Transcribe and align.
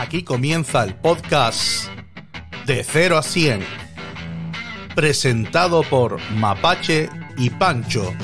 Aquí 0.00 0.22
comienza 0.22 0.84
el 0.84 0.94
podcast 0.94 1.88
de 2.68 2.84
0 2.84 3.18
a 3.18 3.22
100, 3.24 3.62
presentado 4.94 5.82
por 5.82 6.20
Mapache 6.36 7.08
y 7.36 7.50
Pancho. 7.50 8.14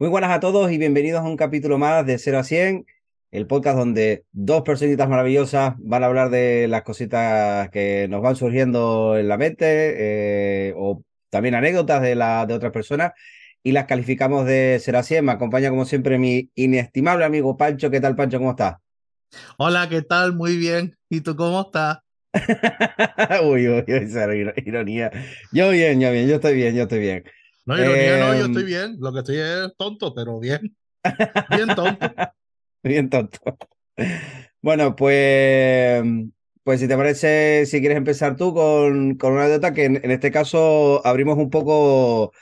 Muy 0.00 0.08
buenas 0.08 0.32
a 0.32 0.40
todos 0.40 0.72
y 0.72 0.78
bienvenidos 0.78 1.20
a 1.20 1.28
un 1.28 1.36
capítulo 1.36 1.78
más 1.78 2.04
de 2.04 2.18
0 2.18 2.40
a 2.40 2.42
100, 2.42 2.84
el 3.30 3.46
podcast 3.46 3.78
donde 3.78 4.24
dos 4.32 4.62
personitas 4.62 5.08
maravillosas 5.08 5.74
van 5.78 6.02
a 6.02 6.06
hablar 6.06 6.30
de 6.30 6.66
las 6.66 6.82
cositas 6.82 7.70
que 7.70 8.08
nos 8.10 8.22
van 8.22 8.34
surgiendo 8.34 9.16
en 9.16 9.28
la 9.28 9.38
mente 9.38 9.94
eh, 9.96 10.74
o 10.76 11.04
también 11.30 11.54
anécdotas 11.54 12.02
de, 12.02 12.16
la, 12.16 12.44
de 12.44 12.54
otras 12.54 12.72
personas 12.72 13.12
y 13.66 13.72
las 13.72 13.86
calificamos 13.86 14.46
de 14.46 14.78
0 14.80 14.98
a 14.98 15.02
100. 15.02 15.24
Me 15.24 15.32
acompaña 15.32 15.70
como 15.70 15.84
siempre 15.86 16.20
mi 16.20 16.52
inestimable 16.54 17.24
amigo 17.24 17.56
Pancho. 17.56 17.90
¿Qué 17.90 18.00
tal 18.00 18.14
Pancho? 18.14 18.38
¿Cómo 18.38 18.50
estás? 18.50 18.76
Hola, 19.58 19.88
¿qué 19.88 20.02
tal? 20.02 20.34
Muy 20.34 20.56
bien. 20.56 20.96
¿Y 21.10 21.22
tú 21.22 21.34
cómo 21.34 21.62
estás? 21.62 21.98
uy, 23.42 23.68
uy, 23.68 23.84
uy, 23.84 23.84
esa 23.88 24.28
ironía. 24.64 25.10
Yo 25.50 25.70
bien, 25.70 26.00
yo 26.00 26.12
bien, 26.12 26.28
yo 26.28 26.36
estoy 26.36 26.54
bien, 26.54 26.76
yo 26.76 26.84
estoy 26.84 27.00
bien. 27.00 27.24
No, 27.64 27.76
ironía 27.76 28.18
no, 28.20 28.34
yo 28.38 28.46
estoy 28.46 28.62
em, 28.62 28.68
bien. 28.68 28.96
Lo 29.00 29.12
que 29.12 29.18
estoy 29.18 29.38
es 29.38 29.76
tonto, 29.76 30.14
pero 30.14 30.38
bien. 30.38 30.76
Bien 31.50 31.66
tonto. 31.74 32.06
bien 32.84 33.10
tonto. 33.10 33.40
Bueno, 34.62 34.94
pues, 34.94 36.04
pues 36.62 36.78
si 36.78 36.86
te 36.86 36.96
parece, 36.96 37.66
si 37.66 37.80
quieres 37.80 37.98
empezar 37.98 38.36
tú 38.36 38.54
con, 38.54 39.16
con 39.16 39.32
una 39.32 39.46
anécdota 39.46 39.74
que 39.74 39.86
en, 39.86 40.08
este 40.12 40.30
caso 40.30 41.04
abrimos 41.04 41.36
un 41.36 41.50
poco 41.50 42.32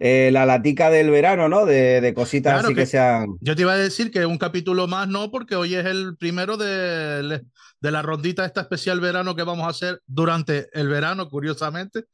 eh, 0.00 0.30
la 0.32 0.46
latica 0.46 0.90
del 0.90 1.10
verano, 1.10 1.48
¿no? 1.48 1.66
De, 1.66 2.00
de 2.00 2.14
cositas 2.14 2.64
así 2.64 2.74
que, 2.74 2.86
sean. 2.86 3.36
Yo 3.40 3.54
te 3.54 3.62
iba 3.62 3.72
a 3.72 3.76
decir 3.76 4.10
que 4.10 4.26
un 4.26 4.38
capítulo 4.38 4.88
más 4.88 5.06
no, 5.06 5.30
porque 5.30 5.54
hoy 5.54 5.76
es 5.76 5.86
el 5.86 6.16
primero 6.16 6.56
de, 6.56 7.42
de 7.80 7.90
la 7.90 8.02
rondita 8.02 8.44
esta 8.44 8.62
especial 8.62 8.98
verano 8.98 9.36
que 9.36 9.44
vamos 9.44 9.66
a 9.66 9.70
hacer 9.70 10.00
durante 10.06 10.68
el 10.72 10.88
verano, 10.88 11.28
curiosamente 11.28 12.06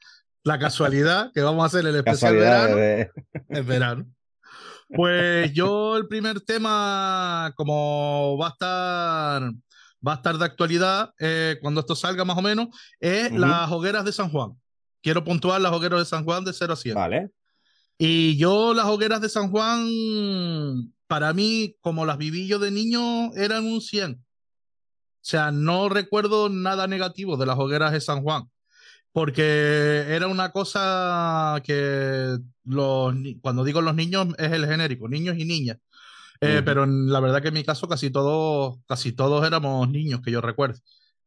la 0.47 0.59
casualidad 0.61 1.33
que 1.34 1.43
vamos 1.43 1.65
a 1.65 1.67
hacer 1.67 1.87
el 1.87 1.97
especial 1.97 2.37
verano. 2.37 2.77
En 3.48 3.67
verano. 3.67 4.06
Pues 4.89 5.53
yo 5.53 5.97
el 5.97 6.06
primer 6.06 6.41
tema, 6.41 7.53
como 7.56 8.39
va 8.39 8.47
a 8.47 8.50
estar, 8.50 9.43
va 10.06 10.12
a 10.12 10.15
estar 10.15 10.39
de 10.39 10.45
actualidad 10.45 11.12
eh, 11.19 11.59
cuando 11.61 11.81
esto 11.81 11.97
salga 11.97 12.25
más 12.25 12.39
o 12.39 12.43
menos, 12.43 12.69
es 13.00 13.33
las 13.33 13.71
hogueras 13.73 14.05
de 14.05 14.12
San 14.12 14.31
Juan. 14.31 14.53
Quiero 15.03 15.25
puntuar 15.25 15.61
las 15.61 15.73
hogueras 15.73 15.98
de 15.98 16.05
San 16.05 16.25
Juan 16.25 16.45
de 16.45 16.53
0 16.53 16.73
a 16.73 16.77
100. 16.77 16.95
Vale. 16.95 17.31
Y 17.99 18.37
yo 18.37 18.75
las 18.75 18.87
hogueras 18.87 19.21
de 19.21 19.29
San 19.29 19.51
Juan, 19.51 20.93
para 21.07 21.33
mí, 21.33 21.77
como 21.81 22.05
las 22.05 22.19
viví 22.19 22.47
yo 22.47 22.59
de 22.59 22.71
niño, 22.71 23.33
eran 23.35 23.65
un 23.65 23.81
100. 23.81 24.13
O 24.13 24.19
sea, 25.21 25.51
no 25.51 25.89
recuerdo 25.89 26.49
nada 26.49 26.87
negativo 26.87 27.37
de 27.37 27.47
las 27.47 27.59
hogueras 27.59 27.93
de 27.93 28.01
San 28.01 28.23
Juan 28.23 28.49
porque 29.17 30.05
era 30.11 30.27
una 30.27 30.53
cosa 30.53 31.59
que 31.65 32.37
los, 32.65 33.15
cuando 33.41 33.65
digo 33.65 33.81
los 33.81 33.95
niños 33.95 34.27
es 34.37 34.53
el 34.53 34.67
genérico, 34.67 35.09
niños 35.09 35.39
y 35.39 35.47
niñas. 35.47 35.79
Eh, 36.43 36.61
pero 36.63 36.85
la 36.85 37.19
verdad 37.21 37.41
que 37.41 37.49
en 37.49 37.55
mi 37.55 37.65
caso 37.65 37.89
casi 37.89 38.11
todos, 38.11 38.77
casi 38.87 39.13
todos 39.13 39.47
éramos 39.47 39.89
niños, 39.89 40.21
que 40.23 40.31
yo 40.31 40.43
recuerdo. 40.43 40.81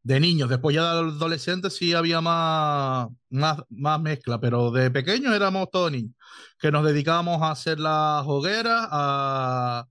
De 0.09 0.19
niños, 0.19 0.49
después 0.49 0.75
ya 0.75 0.91
de 0.95 1.01
adolescentes 1.01 1.75
sí 1.75 1.93
había 1.93 2.19
más, 2.19 3.09
más, 3.29 3.59
más 3.69 4.01
mezcla, 4.01 4.39
pero 4.41 4.71
de 4.71 4.89
pequeños 4.89 5.35
éramos 5.35 5.69
todos 5.71 5.91
niños, 5.91 6.15
que 6.57 6.71
nos 6.71 6.83
dedicábamos 6.83 7.39
a 7.43 7.51
hacer 7.51 7.79
las 7.79 8.25
hogueras, 8.25 8.87
a 8.89 9.85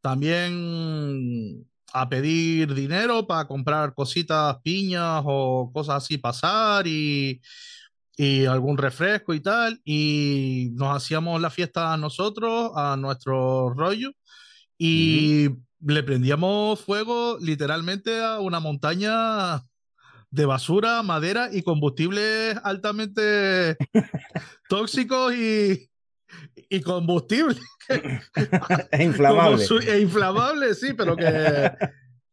también 0.00 1.66
a 1.92 2.08
pedir 2.08 2.72
dinero 2.72 3.26
para 3.26 3.48
comprar 3.48 3.94
cositas, 3.94 4.58
piñas 4.62 5.24
o 5.26 5.72
cosas 5.74 6.04
así, 6.04 6.18
pasar 6.18 6.86
y, 6.86 7.40
y 8.16 8.44
algún 8.44 8.78
refresco 8.78 9.34
y 9.34 9.40
tal. 9.40 9.80
Y 9.84 10.70
nos 10.74 10.96
hacíamos 10.96 11.40
la 11.40 11.50
fiesta 11.50 11.92
a 11.92 11.96
nosotros, 11.96 12.70
a 12.76 12.96
nuestro 12.96 13.70
rollo, 13.70 14.12
y 14.78 15.48
le 15.86 16.02
prendíamos 16.02 16.80
fuego 16.80 17.38
literalmente 17.40 18.20
a 18.22 18.40
una 18.40 18.60
montaña 18.60 19.62
de 20.30 20.46
basura, 20.46 21.02
madera 21.02 21.48
y 21.52 21.62
combustibles 21.62 22.56
altamente 22.64 23.76
tóxicos 24.68 25.34
y, 25.34 25.88
y 26.68 26.80
combustible. 26.80 27.56
es 28.90 29.00
inflamable. 29.00 29.62
es 29.62 30.00
inflamable, 30.00 30.74
sí, 30.74 30.94
pero 30.94 31.16
que, 31.16 31.70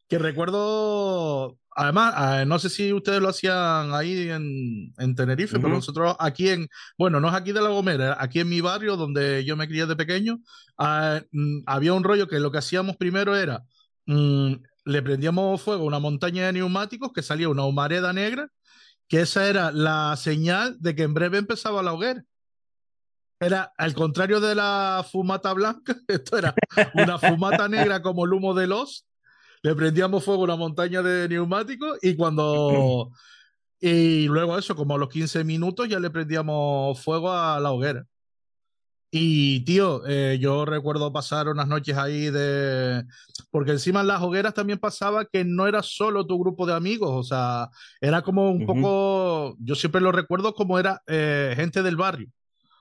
que 0.07 0.17
recuerdo. 0.17 1.57
Además, 1.73 2.13
ah, 2.17 2.43
no 2.45 2.59
sé 2.59 2.69
si 2.69 2.91
ustedes 2.91 3.21
lo 3.21 3.29
hacían 3.29 3.93
ahí 3.93 4.29
en, 4.29 4.93
en 4.97 5.15
Tenerife, 5.15 5.57
pero 5.57 5.69
nosotros 5.69 6.15
aquí 6.19 6.49
en, 6.49 6.67
bueno, 6.97 7.21
no 7.21 7.29
es 7.29 7.33
aquí 7.33 7.53
de 7.53 7.61
La 7.61 7.69
Gomera, 7.69 8.17
aquí 8.19 8.41
en 8.41 8.49
mi 8.49 8.59
barrio 8.59 8.97
donde 8.97 9.45
yo 9.45 9.55
me 9.55 9.67
crié 9.67 9.85
de 9.85 9.95
pequeño, 9.95 10.39
ah, 10.77 11.21
mm, 11.31 11.61
había 11.65 11.93
un 11.93 12.03
rollo 12.03 12.27
que 12.27 12.39
lo 12.39 12.51
que 12.51 12.57
hacíamos 12.57 12.97
primero 12.97 13.35
era, 13.37 13.63
mm, 14.05 14.53
le 14.85 15.01
prendíamos 15.01 15.61
fuego 15.61 15.83
a 15.83 15.87
una 15.87 15.99
montaña 15.99 16.45
de 16.45 16.53
neumáticos 16.53 17.13
que 17.13 17.21
salía 17.21 17.47
una 17.47 17.65
humareda 17.65 18.11
negra, 18.11 18.49
que 19.07 19.21
esa 19.21 19.47
era 19.47 19.71
la 19.71 20.15
señal 20.17 20.77
de 20.79 20.95
que 20.95 21.03
en 21.03 21.13
breve 21.13 21.37
empezaba 21.37 21.83
la 21.83 21.93
hoguera. 21.93 22.23
Era 23.39 23.73
al 23.77 23.93
contrario 23.93 24.39
de 24.39 24.55
la 24.55 25.05
fumata 25.09 25.51
blanca, 25.53 25.95
esto 26.07 26.37
era 26.37 26.53
una 26.93 27.17
fumata 27.17 27.67
negra 27.67 28.01
como 28.01 28.25
el 28.25 28.33
humo 28.33 28.53
de 28.53 28.67
los. 28.67 29.05
Le 29.63 29.75
prendíamos 29.75 30.23
fuego 30.23 30.41
a 30.41 30.45
una 30.45 30.55
montaña 30.55 31.01
de 31.01 31.27
neumáticos 31.29 31.97
y 32.01 32.15
cuando. 32.15 33.11
Y 33.83 34.27
luego, 34.27 34.59
eso, 34.59 34.75
como 34.75 34.93
a 34.93 34.97
los 34.99 35.09
15 35.09 35.43
minutos, 35.43 35.89
ya 35.89 35.99
le 35.99 36.11
prendíamos 36.11 37.03
fuego 37.03 37.31
a 37.31 37.59
la 37.59 37.71
hoguera. 37.71 38.05
Y 39.13 39.65
tío, 39.65 40.03
eh, 40.07 40.37
yo 40.39 40.63
recuerdo 40.63 41.11
pasar 41.11 41.49
unas 41.49 41.67
noches 41.67 41.97
ahí 41.97 42.29
de. 42.29 43.03
Porque 43.49 43.71
encima 43.71 44.01
en 44.01 44.07
las 44.07 44.21
hogueras 44.21 44.53
también 44.53 44.79
pasaba 44.79 45.25
que 45.25 45.43
no 45.43 45.67
era 45.67 45.83
solo 45.83 46.25
tu 46.25 46.39
grupo 46.39 46.65
de 46.65 46.73
amigos, 46.73 47.09
o 47.11 47.23
sea, 47.23 47.69
era 47.99 48.21
como 48.21 48.51
un 48.51 48.65
poco. 48.65 49.57
Yo 49.59 49.75
siempre 49.75 49.99
lo 49.99 50.13
recuerdo 50.13 50.53
como 50.53 50.79
era 50.79 51.01
eh, 51.07 51.53
gente 51.57 51.83
del 51.83 51.97
barrio. 51.97 52.29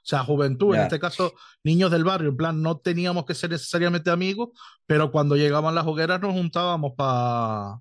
O 0.02 0.06
sea, 0.10 0.24
juventud, 0.24 0.74
en 0.74 0.82
este 0.82 0.98
caso, 0.98 1.34
niños 1.62 1.90
del 1.90 2.04
barrio. 2.04 2.30
En 2.30 2.36
plan, 2.36 2.62
no 2.62 2.78
teníamos 2.78 3.26
que 3.26 3.34
ser 3.34 3.50
necesariamente 3.50 4.10
amigos, 4.10 4.48
pero 4.86 5.12
cuando 5.12 5.36
llegaban 5.36 5.74
las 5.74 5.86
hogueras 5.86 6.20
nos 6.20 6.32
juntábamos 6.32 6.92
para 6.96 7.80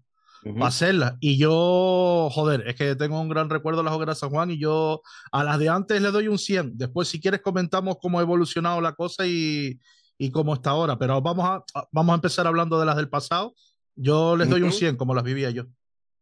hacerlas. 0.62 1.14
Y 1.22 1.38
yo, 1.38 2.30
joder, 2.32 2.68
es 2.68 2.76
que 2.76 2.96
tengo 2.96 3.20
un 3.20 3.30
gran 3.30 3.50
recuerdo 3.50 3.80
de 3.80 3.86
las 3.86 3.94
hogueras 3.94 4.20
San 4.20 4.32
Juan 4.32 4.52
y 4.52 4.60
yo 4.60 5.02
a 5.32 5.44
las 5.46 5.60
de 5.60 5.70
antes 5.70 6.02
le 6.02 6.12
doy 6.12 6.28
un 6.28 6.38
100. 6.38 6.78
Después, 6.78 7.08
si 7.08 7.22
quieres, 7.22 7.42
comentamos 7.42 7.98
cómo 8.02 8.20
ha 8.20 8.22
evolucionado 8.22 8.82
la 8.82 8.94
cosa 8.94 9.26
y, 9.26 9.80
y 10.18 10.30
cómo 10.30 10.54
está 10.54 10.72
ahora. 10.72 11.00
Pero 11.00 11.22
vamos 11.22 11.46
a, 11.48 11.88
vamos 11.92 12.12
a 12.12 12.16
empezar 12.16 12.48
hablando 12.48 12.80
de 12.80 12.86
las 12.86 12.98
del 12.98 13.10
pasado. 13.10 13.56
Yo 13.96 14.36
les 14.36 14.50
doy 14.50 14.62
un 14.62 14.72
100, 14.74 14.98
como 14.98 15.16
las 15.16 15.24
vivía 15.24 15.50
yo. 15.52 15.64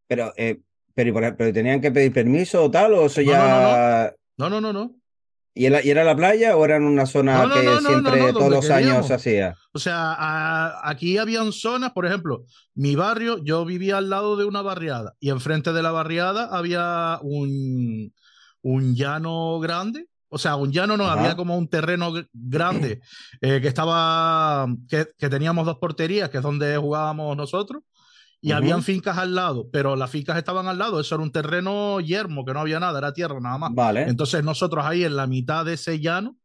Pero, 0.07 0.31
eh, 0.37 0.61
pero, 0.93 1.13
pero, 1.13 1.53
tenían 1.53 1.81
que 1.81 1.91
pedir 1.91 2.13
permiso 2.13 2.63
o 2.63 2.71
tal, 2.71 2.93
o 2.93 3.05
eso 3.07 3.21
ya. 3.21 4.13
no, 4.37 4.49
no, 4.49 4.61
no. 4.61 4.71
no. 4.71 4.95
¿Y 5.57 5.65
era, 5.65 6.03
la 6.03 6.15
playa 6.15 6.55
o 6.55 6.63
era 6.63 6.75
en 6.75 6.83
una 6.83 7.05
zona 7.05 7.49
que 7.53 7.79
siempre 7.85 8.31
todos 8.31 8.49
los 8.49 8.69
años 8.69 9.09
hacía? 9.09 9.55
O 9.73 9.79
sea, 9.79 10.87
aquí 10.87 11.17
habían 11.17 11.51
zonas, 11.51 11.91
por 11.91 12.05
ejemplo, 12.05 12.45
mi 12.75 12.95
barrio, 12.95 13.43
yo 13.43 13.65
vivía 13.65 13.97
al 13.97 14.09
lado 14.09 14.37
de 14.37 14.45
una 14.45 14.61
barriada 14.61 15.13
y 15.19 15.29
enfrente 15.29 15.73
de 15.73 15.81
la 15.81 15.91
barriada 15.91 16.45
había 16.51 17.19
un, 17.21 18.13
un 18.61 18.95
llano 18.95 19.59
grande. 19.59 20.07
O 20.29 20.37
sea, 20.37 20.57
un 20.57 20.71
llano 20.73 20.97
no, 20.97 21.05
había 21.05 21.37
como 21.37 21.57
un 21.57 21.69
terreno 21.69 22.13
grande 22.33 22.99
eh, 23.39 23.59
que 23.61 23.67
estaba, 23.69 24.67
que, 24.89 25.07
que 25.17 25.29
teníamos 25.29 25.65
dos 25.65 25.77
porterías, 25.77 26.29
que 26.29 26.37
es 26.37 26.43
donde 26.43 26.75
jugábamos 26.75 27.35
nosotros 27.37 27.81
y 28.39 28.51
habían 28.51 28.83
fincas 28.83 29.17
al 29.17 29.33
lado, 29.33 29.67
pero 29.71 29.95
las 29.95 30.11
fincas 30.11 30.37
estaban 30.37 30.67
al 30.67 30.77
lado, 30.77 30.99
eso 30.99 31.15
era 31.15 31.23
un 31.23 31.31
terreno 31.31 31.99
yermo, 31.99 32.45
que 32.45 32.53
no 32.53 32.59
había 32.59 32.79
nada, 32.79 32.99
era 32.99 33.13
tierra 33.13 33.39
nada 33.39 33.57
más. 33.57 33.73
Vale. 33.73 34.03
Entonces 34.03 34.43
nosotros 34.43 34.85
ahí 34.85 35.03
en 35.03 35.15
la 35.15 35.27
mitad 35.27 35.65
de 35.65 35.73
ese 35.73 35.99
llano, 35.99 36.37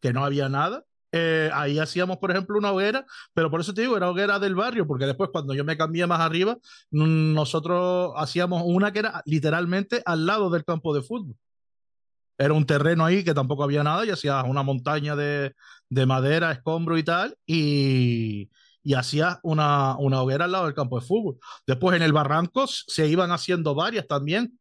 que 0.00 0.12
no 0.12 0.24
había 0.24 0.48
nada, 0.48 0.84
eh, 1.10 1.50
ahí 1.54 1.78
hacíamos, 1.78 2.18
por 2.18 2.30
ejemplo, 2.30 2.58
una 2.58 2.70
hoguera, 2.70 3.06
pero 3.32 3.50
por 3.50 3.60
eso 3.60 3.72
te 3.72 3.80
digo, 3.80 3.96
era 3.96 4.10
hoguera 4.10 4.38
del 4.38 4.54
barrio, 4.54 4.86
porque 4.86 5.06
después 5.06 5.30
cuando 5.32 5.54
yo 5.54 5.64
me 5.64 5.76
cambié 5.76 6.06
más 6.06 6.20
arriba, 6.20 6.58
mm, 6.90 7.32
nosotros 7.32 8.12
hacíamos 8.16 8.62
una 8.66 8.92
que 8.92 9.00
era 9.00 9.22
literalmente 9.24 10.02
al 10.04 10.26
lado 10.26 10.50
del 10.50 10.64
campo 10.64 10.94
de 10.94 11.02
fútbol. 11.02 11.36
Era 12.36 12.52
un 12.52 12.66
terreno 12.66 13.04
ahí 13.04 13.24
que 13.24 13.34
tampoco 13.34 13.64
había 13.64 13.82
nada 13.82 14.04
y 14.06 14.10
hacías 14.10 14.44
una 14.46 14.62
montaña 14.62 15.16
de, 15.16 15.54
de 15.88 16.06
madera, 16.06 16.52
escombro 16.52 16.98
y 16.98 17.02
tal, 17.02 17.36
y, 17.46 18.48
y 18.88 18.94
hacía 18.94 19.38
una, 19.42 19.98
una 19.98 20.22
hoguera 20.22 20.46
al 20.46 20.52
lado 20.52 20.64
del 20.64 20.72
campo 20.72 20.98
de 20.98 21.04
fútbol. 21.04 21.36
Después 21.66 21.94
en 21.94 22.00
el 22.00 22.14
barranco 22.14 22.66
se 22.66 23.06
iban 23.06 23.32
haciendo 23.32 23.74
varias 23.74 24.06
también. 24.06 24.58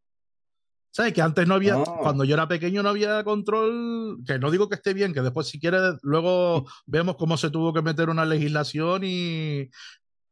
¿Sabes? 0.91 1.13
Que 1.13 1.21
antes 1.21 1.47
no 1.47 1.53
había, 1.53 1.77
cuando 2.01 2.25
yo 2.25 2.33
era 2.33 2.45
pequeño 2.45 2.83
no 2.83 2.89
había 2.89 3.23
control, 3.23 4.17
que 4.27 4.37
no 4.37 4.51
digo 4.51 4.67
que 4.67 4.75
esté 4.75 4.93
bien, 4.93 5.13
que 5.13 5.21
después 5.21 5.47
si 5.47 5.61
quieres, 5.61 5.95
luego 6.01 6.65
vemos 6.85 7.15
cómo 7.15 7.37
se 7.37 7.49
tuvo 7.51 7.71
que 7.71 7.81
meter 7.81 8.09
una 8.09 8.25
legislación 8.25 9.03
y... 9.05 9.69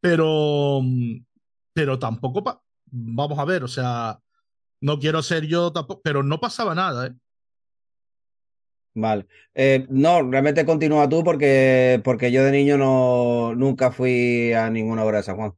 Pero, 0.01 0.81
pero 1.71 1.97
tampoco, 1.97 2.63
vamos 2.91 3.39
a 3.39 3.45
ver, 3.45 3.63
o 3.63 3.69
sea, 3.69 4.19
no 4.81 4.99
quiero 4.99 5.23
ser 5.23 5.47
yo 5.47 5.71
tampoco, 5.71 6.01
pero 6.03 6.21
no 6.21 6.41
pasaba 6.41 6.75
nada, 6.75 7.07
¿eh? 7.07 7.13
Vale. 8.95 9.27
Eh, 9.53 9.85
no, 9.89 10.23
realmente 10.23 10.65
continúa 10.65 11.07
tú 11.09 11.21
porque, 11.21 12.01
porque 12.03 12.31
yo 12.31 12.43
de 12.43 12.51
niño 12.51 12.77
no, 12.77 13.53
nunca 13.53 13.91
fui 13.91 14.53
a 14.53 14.69
ninguna 14.69 15.03
obra 15.03 15.17
de 15.17 15.23
San 15.23 15.35
Juan. 15.35 15.53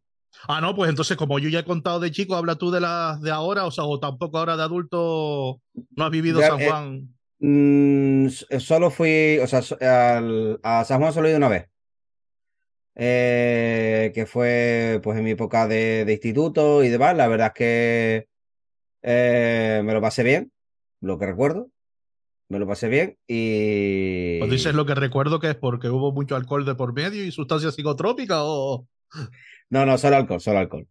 Ah, 0.48 0.60
no, 0.60 0.76
pues 0.76 0.90
entonces, 0.90 1.18
como 1.18 1.38
yo 1.38 1.48
ya 1.48 1.60
he 1.60 1.66
contado 1.66 2.00
de 2.00 2.12
chico, 2.12 2.36
habla 2.36 2.56
tú 2.56 2.72
de 2.72 2.82
las 2.82 3.22
de 3.22 3.32
ahora, 3.32 3.66
o 3.66 3.72
sea, 3.72 3.84
o 3.84 4.00
tampoco 4.00 4.40
ahora 4.40 4.58
de 4.58 4.64
adulto 4.64 5.62
no 5.96 6.04
has 6.04 6.12
vivido 6.12 6.42
San 6.42 6.60
eh, 6.60 6.68
Juan. 6.68 7.16
Mm, 7.40 8.28
eh, 8.50 8.60
solo 8.60 8.90
fui, 8.90 9.38
o 9.40 9.46
sea, 9.46 9.60
a 9.60 10.86
San 10.86 11.00
Juan 11.00 11.14
solo 11.14 11.28
he 11.28 11.32
ido 11.32 11.38
una 11.38 11.50
vez. 11.50 11.70
Eh, 12.96 14.12
que 14.16 14.26
fue 14.26 15.00
pues 15.04 15.16
en 15.20 15.24
mi 15.24 15.32
época 15.32 15.68
de, 15.68 16.06
instituto 16.10 16.84
y 16.84 16.90
demás. 16.90 17.16
La 17.16 17.28
verdad 17.28 17.48
es 17.48 17.54
que 17.54 18.28
me 19.84 19.94
lo 19.94 20.02
pasé 20.02 20.24
bien, 20.24 20.52
lo 21.02 21.20
que 21.20 21.28
recuerdo. 21.28 21.70
Me 22.50 22.60
lo 22.60 22.68
pasé 22.68 22.88
bien 22.88 23.18
y. 23.28 24.40
Pues 24.40 24.52
dices 24.52 24.74
lo 24.74 24.86
que 24.86 24.96
recuerdo 24.96 25.40
que 25.40 25.50
es 25.50 25.56
porque 25.56 25.90
hubo 25.90 26.14
mucho 26.14 26.36
alcohol 26.36 26.66
de 26.66 26.76
por 26.76 26.94
medio 26.94 27.24
y 27.24 27.32
sustancias 27.32 27.76
psicotrópicas 27.76 28.40
o. 28.42 28.88
No, 29.70 29.86
no, 29.86 29.98
solo 29.98 30.16
alcohol, 30.18 30.40
solo 30.42 30.60
alcohol. 30.60 30.88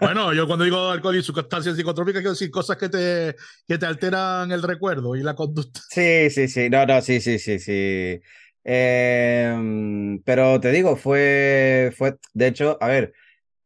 Bueno, 0.00 0.32
yo 0.32 0.46
cuando 0.46 0.64
digo 0.64 0.88
alcohol 0.88 1.16
y 1.16 1.22
sustancias 1.22 1.76
psicotrópicas 1.76 2.20
quiero 2.20 2.32
decir 2.32 2.50
cosas 2.50 2.78
que 2.78 2.88
te, 2.88 3.36
que 3.66 3.76
te 3.76 3.86
alteran 3.86 4.50
el 4.52 4.62
recuerdo 4.62 5.16
y 5.16 5.22
la 5.22 5.34
conducta. 5.34 5.80
Sí, 5.90 6.30
sí, 6.30 6.48
sí, 6.48 6.70
no, 6.70 6.86
no, 6.86 7.02
sí, 7.02 7.20
sí, 7.20 7.38
sí, 7.38 7.58
sí. 7.58 8.20
Em, 8.64 10.22
pero 10.22 10.60
te 10.60 10.70
digo, 10.70 10.96
fue, 10.96 11.92
fue, 11.96 12.16
de 12.32 12.46
hecho, 12.46 12.78
a 12.80 12.88
ver, 12.88 13.12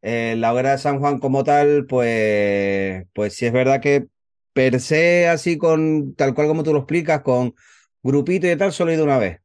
eh, 0.03 0.35
la 0.37 0.53
obra 0.53 0.73
de 0.73 0.79
San 0.79 0.99
Juan 0.99 1.19
como 1.19 1.45
tal, 1.45 1.87
pues, 1.87 3.05
pues 3.13 3.35
sí 3.35 3.47
es 3.47 3.53
verdad 3.53 3.81
que 3.81 4.07
per 4.55 4.81
se, 4.81 5.29
así 5.29 5.59
con, 5.59 6.15
tal 6.15 6.33
cual 6.35 6.47
como 6.47 6.63
tú 6.63 6.73
lo 6.73 6.79
explicas, 6.79 7.21
con 7.21 7.55
grupito 8.03 8.51
y 8.51 8.57
tal, 8.57 8.73
solo 8.73 8.91
he 8.91 8.95
ido 8.95 9.05
una 9.05 9.19
vez. 9.19 9.41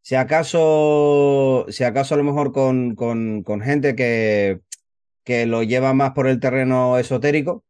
Si 0.00 0.14
acaso, 0.14 1.66
si 1.68 1.84
acaso 1.84 2.14
a 2.14 2.18
lo 2.18 2.24
mejor 2.24 2.52
con, 2.52 2.94
con, 2.94 3.42
con 3.42 3.60
gente 3.60 3.94
que, 3.94 4.60
que 5.24 5.46
lo 5.46 5.62
lleva 5.62 5.92
más 5.92 6.12
por 6.12 6.26
el 6.26 6.40
terreno 6.40 6.98
esotérico. 6.98 7.64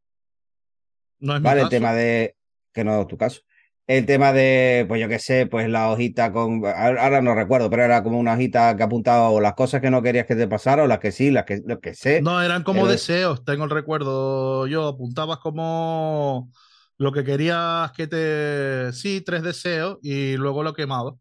No 1.19 1.37
es 1.37 1.43
vale, 1.43 1.63
el 1.63 1.69
tema 1.69 1.93
de. 1.93 2.37
Que 2.73 2.85
no 2.85 3.03
es 3.03 3.07
tu 3.07 3.17
caso. 3.17 3.43
El 3.87 4.07
tema 4.07 4.33
de, 4.33 4.87
pues 4.89 5.01
yo 5.01 5.09
qué 5.09 5.19
sé, 5.19 5.47
pues 5.47 5.69
la 5.69 5.91
hojita 5.91 6.33
con. 6.33 6.63
Ahora 6.65 7.21
no 7.21 7.35
recuerdo, 7.35 7.69
pero 7.69 7.85
era 7.85 8.03
como 8.03 8.19
una 8.19 8.33
hojita 8.33 8.77
que 8.77 8.83
apuntaba 8.83 9.29
o 9.29 9.41
las 9.41 9.55
cosas 9.55 9.81
que 9.81 9.91
no 9.91 10.03
querías 10.03 10.27
que 10.27 10.37
te 10.37 10.49
pasaran, 10.49 10.87
o 10.87 10.89
las 10.89 11.01
que 11.01 11.13
sí, 11.13 11.31
las 11.31 11.45
que, 11.45 11.61
lo 11.67 11.81
que 11.81 11.95
sé. 11.95 12.23
No, 12.23 12.43
eran 12.43 12.63
como 12.63 12.87
deseos, 12.87 13.45
tengo 13.45 13.65
el 13.65 13.71
recuerdo. 13.71 14.67
Yo 14.67 14.89
apuntabas 14.89 15.39
como 15.39 16.51
lo 17.03 17.13
que 17.13 17.25
querías 17.25 17.91
que 17.93 18.07
te. 18.07 18.93
Sí, 18.93 19.23
tres 19.23 19.43
deseos 19.43 19.99
y 20.03 20.37
luego 20.37 20.63
lo 20.63 20.73
quemabas. 20.73 21.15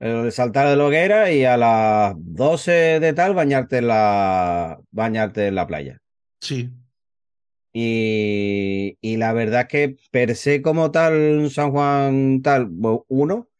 Lo 0.00 0.22
de 0.22 0.30
saltar 0.30 0.68
de 0.68 0.76
la 0.76 0.86
hoguera 0.86 1.30
y 1.30 1.44
a 1.44 1.56
las 1.56 2.14
12 2.16 3.00
de 3.00 3.12
tal 3.12 3.34
bañarte 3.34 3.78
en 3.78 3.88
la, 3.88 4.80
bañarte 4.90 5.48
en 5.48 5.56
la 5.56 5.66
playa. 5.66 6.00
Sí. 6.40 6.70
Y, 7.72 8.96
y 9.02 9.16
la 9.18 9.32
verdad 9.34 9.68
que 9.68 9.96
per 10.10 10.34
se 10.36 10.62
como 10.62 10.90
tal, 10.90 11.50
San 11.50 11.70
Juan 11.70 12.40
tal, 12.42 12.70
uno. 13.08 13.50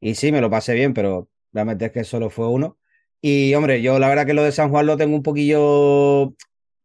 Y 0.00 0.14
sí, 0.14 0.30
me 0.30 0.40
lo 0.40 0.50
pasé 0.50 0.74
bien, 0.74 0.94
pero 0.94 1.28
realmente 1.52 1.86
es 1.86 1.92
que 1.92 2.04
solo 2.04 2.30
fue 2.30 2.48
uno. 2.48 2.78
Y 3.20 3.54
hombre, 3.54 3.82
yo 3.82 3.98
la 3.98 4.08
verdad 4.08 4.26
que 4.26 4.34
lo 4.34 4.44
de 4.44 4.52
San 4.52 4.70
Juan 4.70 4.86
lo 4.86 4.96
tengo 4.96 5.16
un 5.16 5.22
poquillo... 5.24 6.36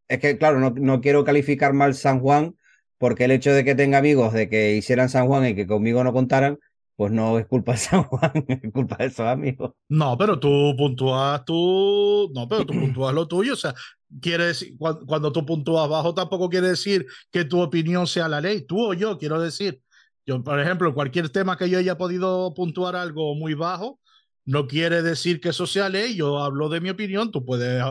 Es 0.07 0.19
que 0.19 0.37
claro, 0.37 0.59
no, 0.59 0.71
no 0.71 1.01
quiero 1.01 1.23
calificar 1.23 1.73
mal 1.73 1.93
San 1.93 2.19
Juan 2.19 2.55
porque 3.01 3.25
el 3.25 3.31
hecho 3.31 3.51
de 3.51 3.65
que 3.65 3.73
tenga 3.73 3.97
amigos 3.97 4.31
de 4.31 4.47
que 4.47 4.75
hicieran 4.75 5.09
San 5.09 5.25
Juan 5.25 5.43
y 5.47 5.55
que 5.55 5.65
conmigo 5.65 6.03
no 6.03 6.13
contaran, 6.13 6.59
pues 6.95 7.11
no 7.11 7.39
es 7.39 7.47
culpa 7.47 7.71
de 7.71 7.79
San 7.79 8.03
Juan, 8.03 8.31
es 8.47 8.71
culpa 8.71 8.95
de 8.97 9.05
esos 9.07 9.25
amigos. 9.25 9.71
No, 9.89 10.15
pero 10.19 10.37
tú 10.37 10.75
puntúas 10.77 11.43
tú, 11.43 12.31
no, 12.31 12.47
pero 12.47 12.63
tú 12.63 12.73
puntúas 12.73 13.11
lo 13.11 13.27
tuyo, 13.27 13.53
o 13.53 13.55
sea, 13.55 13.73
quiere 14.21 14.45
decir, 14.45 14.75
cuando, 14.77 15.31
tú 15.31 15.43
puntúas 15.43 15.89
bajo 15.89 16.13
tampoco 16.13 16.47
quiere 16.47 16.67
decir 16.67 17.07
que 17.31 17.43
tu 17.43 17.59
opinión 17.59 18.05
sea 18.05 18.27
la 18.27 18.39
ley, 18.39 18.61
tú 18.67 18.91
o 18.91 18.93
yo, 18.93 19.17
quiero 19.17 19.41
decir. 19.41 19.81
Yo, 20.27 20.43
por 20.43 20.59
ejemplo, 20.59 20.93
cualquier 20.93 21.29
tema 21.29 21.57
que 21.57 21.71
yo 21.71 21.79
haya 21.79 21.97
podido 21.97 22.53
puntuar 22.53 22.95
algo 22.95 23.33
muy 23.33 23.55
bajo, 23.55 23.99
no 24.45 24.67
quiere 24.67 25.01
decir 25.01 25.41
que 25.41 25.49
eso 25.49 25.65
sea 25.65 25.89
ley, 25.89 26.15
yo 26.15 26.37
hablo 26.37 26.69
de 26.69 26.81
mi 26.81 26.91
opinión, 26.91 27.31
tú 27.31 27.43
puedes 27.43 27.83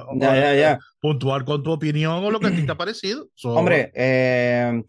puntuar 1.00 1.44
con 1.44 1.64
tu 1.64 1.72
opinión 1.72 2.24
o 2.24 2.30
lo 2.30 2.38
que 2.38 2.46
a 2.46 2.54
ti 2.54 2.64
te 2.64 2.70
ha 2.70 2.76
parecido. 2.76 3.28
Hombre, 3.42 3.90
eh, 3.92 4.84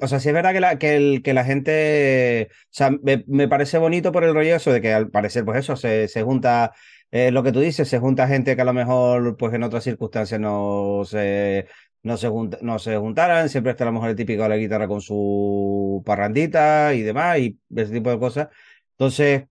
o 0.00 0.08
sea, 0.08 0.20
sí 0.20 0.28
es 0.28 0.34
verdad 0.34 0.52
que 0.52 0.60
la, 0.60 0.78
que 0.78 0.96
el, 0.96 1.22
que 1.22 1.34
la 1.34 1.44
gente, 1.44 2.48
o 2.50 2.66
sea, 2.70 2.90
me, 3.02 3.48
parece 3.48 3.78
bonito 3.78 4.12
por 4.12 4.24
el 4.24 4.34
rollo 4.34 4.56
eso 4.56 4.72
de 4.72 4.80
que 4.80 4.92
al 4.92 5.10
parecer, 5.10 5.44
pues 5.44 5.58
eso, 5.58 5.76
se, 5.76 6.08
se 6.08 6.22
junta, 6.22 6.72
eh, 7.10 7.30
lo 7.30 7.42
que 7.42 7.52
tú 7.52 7.60
dices, 7.60 7.88
se 7.88 7.98
junta 7.98 8.28
gente 8.28 8.56
que 8.56 8.62
a 8.62 8.64
lo 8.64 8.72
mejor, 8.72 9.36
pues 9.36 9.52
en 9.54 9.62
otras 9.62 9.84
circunstancias 9.84 10.40
no 10.40 11.02
se, 11.04 11.68
no 12.02 12.16
se, 12.16 12.30
no 12.62 12.78
se 12.78 12.96
juntaran, 12.96 13.48
siempre 13.48 13.72
está 13.72 13.84
a 13.84 13.86
lo 13.88 13.92
mejor 13.92 14.10
el 14.10 14.16
típico 14.16 14.42
de 14.44 14.48
la 14.50 14.56
guitarra 14.56 14.88
con 14.88 15.00
su 15.00 16.02
parrandita 16.06 16.94
y 16.94 17.02
demás, 17.02 17.38
y 17.38 17.58
ese 17.74 17.92
tipo 17.92 18.10
de 18.10 18.18
cosas. 18.18 18.48
Entonces, 18.92 19.44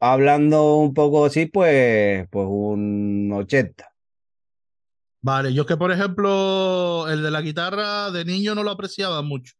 hablando 0.00 0.76
un 0.76 0.94
poco 0.94 1.26
así, 1.26 1.46
pues, 1.46 2.26
pues 2.30 2.46
un 2.48 3.30
80. 3.32 3.92
Vale, 5.22 5.54
yo 5.54 5.62
es 5.62 5.68
que 5.68 5.76
por 5.76 5.92
ejemplo, 5.92 7.08
el 7.08 7.22
de 7.22 7.30
la 7.30 7.40
guitarra 7.40 8.10
de 8.10 8.24
niño 8.24 8.54
no 8.56 8.64
lo 8.64 8.72
apreciaba 8.72 9.22
mucho. 9.22 9.54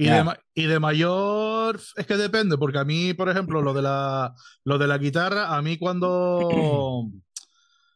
Y, 0.00 0.06
de, 0.06 0.24
y 0.54 0.66
de 0.66 0.78
mayor 0.78 1.80
es 1.96 2.06
que 2.06 2.16
depende, 2.16 2.56
porque 2.56 2.78
a 2.78 2.84
mí, 2.84 3.14
por 3.14 3.28
ejemplo, 3.28 3.60
lo 3.60 3.74
de 3.74 3.82
la, 3.82 4.32
lo 4.62 4.78
de 4.78 4.86
la 4.86 4.96
guitarra, 4.96 5.56
a 5.56 5.60
mí 5.60 5.76
cuando... 5.76 7.08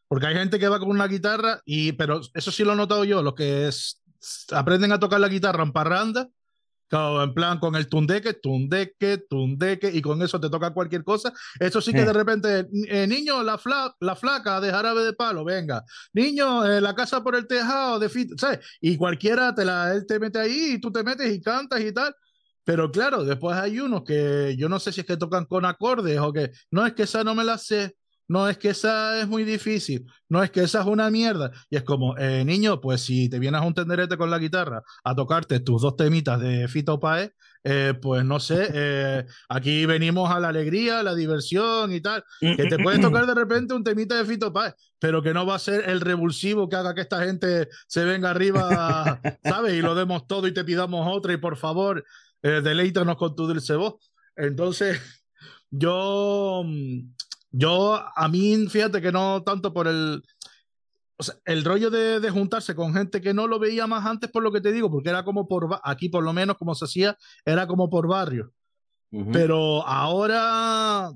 Porque 0.05 0.27
hay 0.27 0.35
gente 0.35 0.59
que 0.59 0.67
va 0.67 0.77
con 0.77 0.91
una 0.91 1.07
guitarra, 1.07 1.61
y, 1.65 1.93
pero 1.93 2.21
eso 2.35 2.51
sí 2.51 2.63
lo 2.63 2.73
he 2.73 2.75
notado 2.75 3.03
yo, 3.03 3.23
los 3.23 3.33
que 3.33 3.67
aprenden 4.51 4.91
a 4.91 4.99
tocar 4.99 5.19
la 5.19 5.27
guitarra 5.27 5.63
en 5.63 5.71
parranda, 5.71 6.29
en 6.93 7.33
plan 7.33 7.59
con 7.59 7.75
el 7.75 7.87
tundeque, 7.87 8.33
tundeque, 8.33 9.17
tundeque, 9.29 9.89
y 9.93 10.01
con 10.01 10.21
eso 10.21 10.39
te 10.39 10.49
toca 10.49 10.73
cualquier 10.73 11.03
cosa. 11.03 11.33
Eso 11.59 11.81
sí 11.81 11.91
que 11.91 12.05
de 12.05 12.13
repente, 12.13 12.67
eh, 12.87 13.07
niño, 13.07 13.41
la, 13.43 13.59
la 13.99 14.15
flaca 14.15 14.61
de 14.61 14.71
jarabe 14.71 15.03
de 15.03 15.13
palo, 15.13 15.43
venga. 15.43 15.83
Niño, 16.13 16.65
eh, 16.65 16.81
la 16.81 16.93
casa 16.95 17.23
por 17.23 17.35
el 17.35 17.47
tejado 17.47 17.99
de 17.99 18.09
fit, 18.09 18.31
¿sabes? 18.37 18.59
Y 18.79 18.97
cualquiera 18.97 19.53
te 19.55 19.65
la, 19.65 19.93
él 19.93 20.05
te 20.05 20.19
mete 20.19 20.39
ahí 20.39 20.73
y 20.73 20.81
tú 20.81 20.91
te 20.91 21.03
metes 21.03 21.33
y 21.33 21.41
cantas 21.41 21.81
y 21.81 21.91
tal. 21.91 22.13
Pero 22.63 22.91
claro, 22.91 23.23
después 23.25 23.57
hay 23.57 23.79
unos 23.79 24.03
que 24.03 24.55
yo 24.57 24.69
no 24.69 24.79
sé 24.79 24.91
si 24.91 25.01
es 25.01 25.07
que 25.07 25.17
tocan 25.17 25.45
con 25.45 25.65
acordes 25.65 26.17
o 26.19 26.31
que 26.31 26.51
no 26.71 26.85
es 26.85 26.93
que 26.93 27.03
esa 27.03 27.23
no 27.23 27.35
me 27.35 27.43
la 27.43 27.57
sé 27.57 27.97
no 28.27 28.47
es 28.47 28.57
que 28.57 28.69
esa 28.69 29.19
es 29.19 29.27
muy 29.27 29.43
difícil, 29.43 30.05
no 30.29 30.43
es 30.43 30.51
que 30.51 30.61
esa 30.61 30.81
es 30.81 30.85
una 30.85 31.09
mierda. 31.09 31.51
Y 31.69 31.75
es 31.75 31.83
como, 31.83 32.17
eh, 32.17 32.43
niño, 32.45 32.79
pues 32.79 33.01
si 33.01 33.29
te 33.29 33.39
vienes 33.39 33.61
a 33.61 33.65
un 33.65 33.73
tenderete 33.73 34.17
con 34.17 34.29
la 34.31 34.39
guitarra 34.39 34.81
a 35.03 35.15
tocarte 35.15 35.59
tus 35.59 35.81
dos 35.81 35.95
temitas 35.95 36.39
de 36.39 36.67
Fito 36.67 36.99
Paez, 36.99 37.31
eh, 37.63 37.93
pues 38.01 38.25
no 38.25 38.39
sé, 38.39 38.69
eh, 38.73 39.25
aquí 39.49 39.85
venimos 39.85 40.29
a 40.29 40.39
la 40.39 40.49
alegría, 40.49 41.03
la 41.03 41.15
diversión 41.15 41.93
y 41.93 42.01
tal, 42.01 42.23
que 42.39 42.65
te 42.65 42.77
puedes 42.77 42.99
tocar 42.99 43.25
de 43.25 43.35
repente 43.35 43.73
un 43.73 43.83
temita 43.83 44.15
de 44.17 44.25
Fito 44.25 44.51
Paez, 44.51 44.73
pero 44.99 45.21
que 45.21 45.33
no 45.33 45.45
va 45.45 45.55
a 45.55 45.59
ser 45.59 45.89
el 45.89 46.01
revulsivo 46.01 46.67
que 46.67 46.75
haga 46.75 46.93
que 46.93 47.01
esta 47.01 47.23
gente 47.23 47.69
se 47.87 48.03
venga 48.03 48.31
arriba, 48.31 49.21
¿sabes? 49.43 49.73
Y 49.73 49.81
lo 49.81 49.95
demos 49.95 50.27
todo 50.27 50.47
y 50.47 50.53
te 50.53 50.63
pidamos 50.63 51.07
otra 51.09 51.33
y 51.33 51.37
por 51.37 51.57
favor, 51.57 52.03
deleítanos 52.41 53.15
con 53.15 53.35
tu 53.35 53.47
dulce 53.47 53.75
voz. 53.75 53.95
Entonces, 54.35 54.99
yo 55.75 56.63
mm, 56.65 57.13
yo, 57.53 58.03
a 58.15 58.27
mí, 58.27 58.67
fíjate 58.67 58.99
que 58.99 59.11
no 59.11 59.43
tanto 59.43 59.71
por 59.71 59.87
el, 59.87 60.23
o 61.17 61.23
sea, 61.23 61.35
el 61.45 61.63
rollo 61.63 61.91
de, 61.91 62.19
de, 62.19 62.29
juntarse 62.31 62.73
con 62.73 62.93
gente 62.93 63.21
que 63.21 63.33
no 63.33 63.47
lo 63.47 63.59
veía 63.59 63.85
más 63.85 64.05
antes 64.05 64.31
por 64.31 64.41
lo 64.41 64.51
que 64.51 64.59
te 64.59 64.71
digo, 64.71 64.89
porque 64.89 65.09
era 65.09 65.23
como 65.23 65.47
por, 65.47 65.79
aquí 65.83 66.09
por 66.09 66.23
lo 66.23 66.33
menos 66.33 66.57
como 66.57 66.73
se 66.73 66.85
hacía, 66.85 67.15
era 67.45 67.67
como 67.67 67.89
por 67.89 68.07
barrio. 68.07 68.51
Pero 69.31 69.85
ahora, 69.85 71.11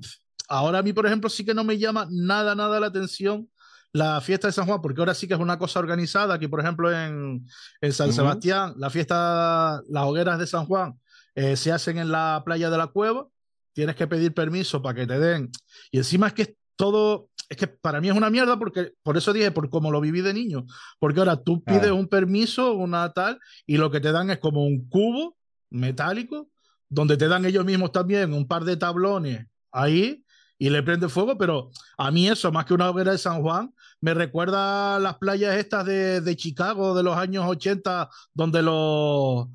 ahora 0.48 0.78
a 0.78 0.82
mí, 0.82 0.92
por 0.92 1.04
ejemplo, 1.04 1.28
sí 1.28 1.44
que 1.44 1.52
no 1.52 1.64
me 1.64 1.78
llama 1.78 2.06
nada, 2.08 2.54
nada 2.54 2.78
la 2.78 2.86
atención 2.86 3.50
la 3.92 4.20
fiesta 4.20 4.46
de 4.46 4.52
San 4.52 4.66
Juan, 4.66 4.80
porque 4.80 5.00
ahora 5.00 5.14
sí 5.14 5.26
que 5.26 5.34
es 5.34 5.40
una 5.40 5.58
cosa 5.58 5.80
organizada, 5.80 6.34
aquí 6.34 6.46
por 6.46 6.60
ejemplo 6.60 6.92
en, 6.92 7.44
en 7.80 7.92
San 7.92 8.12
Sebastián, 8.12 8.74
la 8.76 8.90
fiesta, 8.90 9.82
las 9.88 10.04
hogueras 10.04 10.38
de 10.38 10.46
San 10.46 10.66
Juan 10.66 10.94
eh, 11.34 11.56
se 11.56 11.72
hacen 11.72 11.98
en 11.98 12.12
la 12.12 12.42
playa 12.44 12.70
de 12.70 12.78
la 12.78 12.88
cueva 12.88 13.26
tienes 13.72 13.96
que 13.96 14.06
pedir 14.06 14.34
permiso 14.34 14.82
para 14.82 14.94
que 14.94 15.06
te 15.06 15.18
den. 15.18 15.50
Y 15.90 15.98
encima 15.98 16.28
es 16.28 16.32
que 16.32 16.42
es 16.42 16.54
todo, 16.76 17.30
es 17.48 17.56
que 17.56 17.66
para 17.66 18.00
mí 18.00 18.08
es 18.08 18.16
una 18.16 18.30
mierda 18.30 18.58
porque, 18.58 18.92
por 19.02 19.16
eso 19.16 19.32
dije, 19.32 19.50
por 19.50 19.70
cómo 19.70 19.90
lo 19.90 20.00
viví 20.00 20.20
de 20.20 20.34
niño. 20.34 20.64
Porque 20.98 21.20
ahora 21.20 21.36
tú 21.36 21.62
pides 21.62 21.90
un 21.90 22.08
permiso, 22.08 22.74
una 22.74 23.12
tal, 23.12 23.38
y 23.66 23.76
lo 23.76 23.90
que 23.90 24.00
te 24.00 24.12
dan 24.12 24.30
es 24.30 24.38
como 24.38 24.64
un 24.64 24.88
cubo 24.88 25.36
metálico, 25.70 26.48
donde 26.88 27.16
te 27.16 27.28
dan 27.28 27.44
ellos 27.44 27.64
mismos 27.64 27.92
también 27.92 28.32
un 28.32 28.46
par 28.46 28.64
de 28.64 28.76
tablones 28.76 29.46
ahí 29.70 30.24
y 30.58 30.70
le 30.70 30.82
prende 30.82 31.08
fuego, 31.08 31.38
pero 31.38 31.70
a 31.96 32.10
mí 32.10 32.28
eso, 32.28 32.50
más 32.50 32.64
que 32.64 32.74
una 32.74 32.90
hoguera 32.90 33.12
de 33.12 33.18
San 33.18 33.42
Juan, 33.42 33.72
me 34.00 34.12
recuerda 34.12 34.96
a 34.96 34.98
las 34.98 35.16
playas 35.18 35.56
estas 35.56 35.86
de, 35.86 36.20
de 36.20 36.36
Chicago 36.36 36.96
de 36.96 37.04
los 37.04 37.16
años 37.16 37.44
80, 37.46 38.08
donde 38.34 38.62
los, 38.62 39.46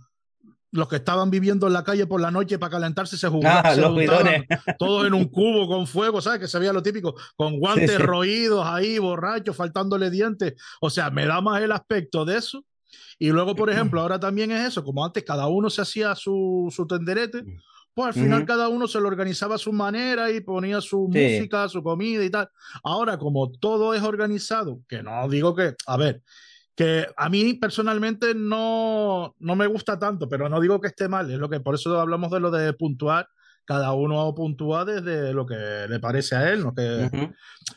los 0.73 0.87
que 0.87 0.95
estaban 0.97 1.29
viviendo 1.29 1.67
en 1.67 1.73
la 1.73 1.83
calle 1.83 2.07
por 2.07 2.19
la 2.19 2.31
noche 2.31 2.57
para 2.57 2.71
calentarse 2.71 3.15
se 3.15 3.27
jugaban, 3.27 3.63
ah, 3.63 4.75
todos 4.77 5.05
en 5.05 5.13
un 5.13 5.25
cubo 5.25 5.67
con 5.67 5.85
fuego, 5.85 6.19
¿sabes? 6.19 6.39
Que 6.39 6.47
se 6.47 6.57
veía 6.57 6.73
lo 6.73 6.81
típico, 6.81 7.15
con 7.35 7.59
guantes 7.59 7.99
roídos 8.01 8.65
ahí, 8.65 8.97
borrachos, 8.97 9.55
faltándole 9.55 10.09
dientes. 10.09 10.55
O 10.81 10.89
sea, 10.89 11.11
me 11.11 11.27
da 11.27 11.41
más 11.41 11.61
el 11.61 11.71
aspecto 11.71 12.25
de 12.25 12.37
eso. 12.37 12.65
Y 13.19 13.29
luego, 13.29 13.55
por 13.55 13.69
ejemplo, 13.69 14.01
ahora 14.01 14.19
también 14.19 14.51
es 14.51 14.67
eso, 14.67 14.83
como 14.83 15.05
antes 15.05 15.23
cada 15.23 15.47
uno 15.47 15.69
se 15.69 15.83
hacía 15.83 16.15
su, 16.15 16.73
su 16.75 16.87
tenderete, 16.87 17.43
pues 17.93 18.07
al 18.07 18.13
final 18.13 18.45
cada 18.45 18.69
uno 18.69 18.87
se 18.87 18.99
lo 18.99 19.07
organizaba 19.07 19.55
a 19.55 19.59
su 19.59 19.71
manera 19.71 20.31
y 20.31 20.41
ponía 20.41 20.81
su 20.81 21.07
música, 21.07 21.69
su 21.69 21.83
comida 21.83 22.23
y 22.23 22.31
tal. 22.31 22.49
Ahora, 22.83 23.19
como 23.19 23.51
todo 23.51 23.93
es 23.93 24.01
organizado, 24.01 24.79
que 24.87 25.03
no 25.03 25.29
digo 25.29 25.55
que, 25.55 25.75
a 25.85 25.97
ver, 25.97 26.23
que 26.75 27.05
a 27.15 27.29
mí 27.29 27.53
personalmente 27.53 28.33
no, 28.33 29.35
no 29.39 29.55
me 29.55 29.67
gusta 29.67 29.99
tanto, 29.99 30.27
pero 30.27 30.49
no 30.49 30.59
digo 30.59 30.81
que 30.81 30.87
esté 30.87 31.07
mal, 31.07 31.29
es 31.29 31.37
lo 31.37 31.49
que 31.49 31.59
por 31.59 31.75
eso 31.75 31.99
hablamos 31.99 32.31
de 32.31 32.39
lo 32.39 32.51
de 32.51 32.73
puntuar, 32.73 33.27
cada 33.65 33.93
uno 33.93 34.33
puntúa 34.35 34.83
desde 34.83 35.33
lo 35.33 35.45
que 35.45 35.85
le 35.87 35.99
parece 35.99 36.35
a 36.35 36.51
él, 36.51 36.63
¿no? 36.63 36.73
que... 36.73 37.31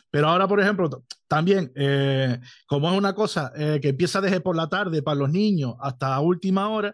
pero 0.09 0.27
ahora, 0.27 0.47
por 0.47 0.59
ejemplo, 0.59 0.89
también, 1.27 1.71
eh, 1.75 2.39
como 2.65 2.91
es 2.91 2.97
una 2.97 3.13
cosa 3.13 3.51
eh, 3.55 3.79
que 3.81 3.89
empieza 3.89 4.19
desde 4.19 4.41
por 4.41 4.55
la 4.55 4.67
tarde 4.67 5.01
para 5.01 5.19
los 5.19 5.29
niños 5.29 5.75
hasta 5.79 6.19
última 6.19 6.69
hora, 6.69 6.93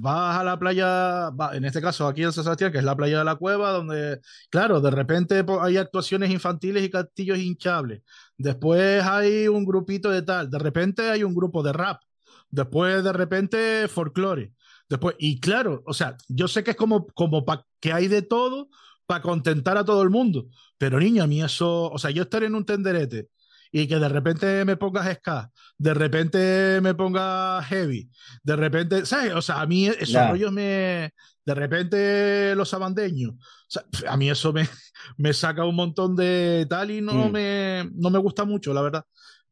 vas 0.00 0.38
a 0.38 0.44
la 0.44 0.58
playa, 0.58 1.30
en 1.52 1.64
este 1.64 1.80
caso 1.80 2.06
aquí 2.06 2.22
en 2.22 2.32
San 2.32 2.44
Sebastián, 2.44 2.72
que 2.72 2.78
es 2.78 2.84
la 2.84 2.96
playa 2.96 3.18
de 3.18 3.24
la 3.24 3.36
cueva, 3.36 3.70
donde, 3.70 4.20
claro, 4.50 4.80
de 4.80 4.90
repente 4.90 5.44
hay 5.60 5.76
actuaciones 5.76 6.30
infantiles 6.30 6.84
y 6.84 6.90
castillos 6.90 7.38
hinchables. 7.38 8.02
Después 8.36 9.02
hay 9.04 9.48
un 9.48 9.64
grupito 9.64 10.10
de 10.10 10.22
tal. 10.22 10.50
De 10.50 10.58
repente 10.58 11.10
hay 11.10 11.24
un 11.24 11.34
grupo 11.34 11.62
de 11.62 11.72
rap. 11.72 12.02
Después, 12.50 13.02
de 13.04 13.12
repente, 13.12 13.88
folclore. 13.88 14.52
Después, 14.88 15.16
y 15.18 15.40
claro, 15.40 15.82
o 15.86 15.92
sea, 15.92 16.16
yo 16.28 16.48
sé 16.48 16.64
que 16.64 16.70
es 16.72 16.76
como, 16.76 17.06
como 17.08 17.44
para 17.44 17.64
que 17.80 17.92
hay 17.92 18.08
de 18.08 18.22
todo 18.22 18.68
para 19.06 19.22
contentar 19.22 19.76
a 19.78 19.84
todo 19.84 20.02
el 20.02 20.10
mundo. 20.10 20.46
Pero 20.78 21.00
niña, 21.00 21.24
a 21.24 21.26
mí 21.26 21.42
eso, 21.42 21.90
o 21.90 21.98
sea, 21.98 22.10
yo 22.10 22.22
estar 22.22 22.42
en 22.42 22.54
un 22.54 22.64
tenderete 22.64 23.28
y 23.72 23.86
que 23.86 23.96
de 23.98 24.08
repente 24.08 24.64
me 24.64 24.76
pongas 24.76 25.16
ska, 25.16 25.50
de 25.76 25.94
repente 25.94 26.80
me 26.80 26.94
pongas 26.94 27.64
heavy, 27.66 28.10
de 28.42 28.56
repente, 28.56 29.06
¿sabes? 29.06 29.34
O 29.34 29.42
sea, 29.42 29.60
a 29.60 29.66
mí 29.66 29.86
esos 29.86 30.28
rollos 30.28 30.52
me. 30.52 31.12
De 31.44 31.54
repente 31.54 32.54
los 32.54 32.74
abandeños, 32.74 33.32
o 33.32 33.38
sea, 33.68 33.82
a 34.08 34.16
mí 34.18 34.28
eso 34.28 34.52
me, 34.52 34.68
me 35.16 35.32
saca 35.32 35.64
un 35.64 35.76
montón 35.76 36.14
de 36.14 36.66
tal 36.68 36.90
y 36.90 37.00
no, 37.00 37.28
mm. 37.28 37.32
me, 37.32 37.90
no 37.94 38.10
me 38.10 38.18
gusta 38.18 38.44
mucho, 38.44 38.74
la 38.74 38.82
verdad. 38.82 39.04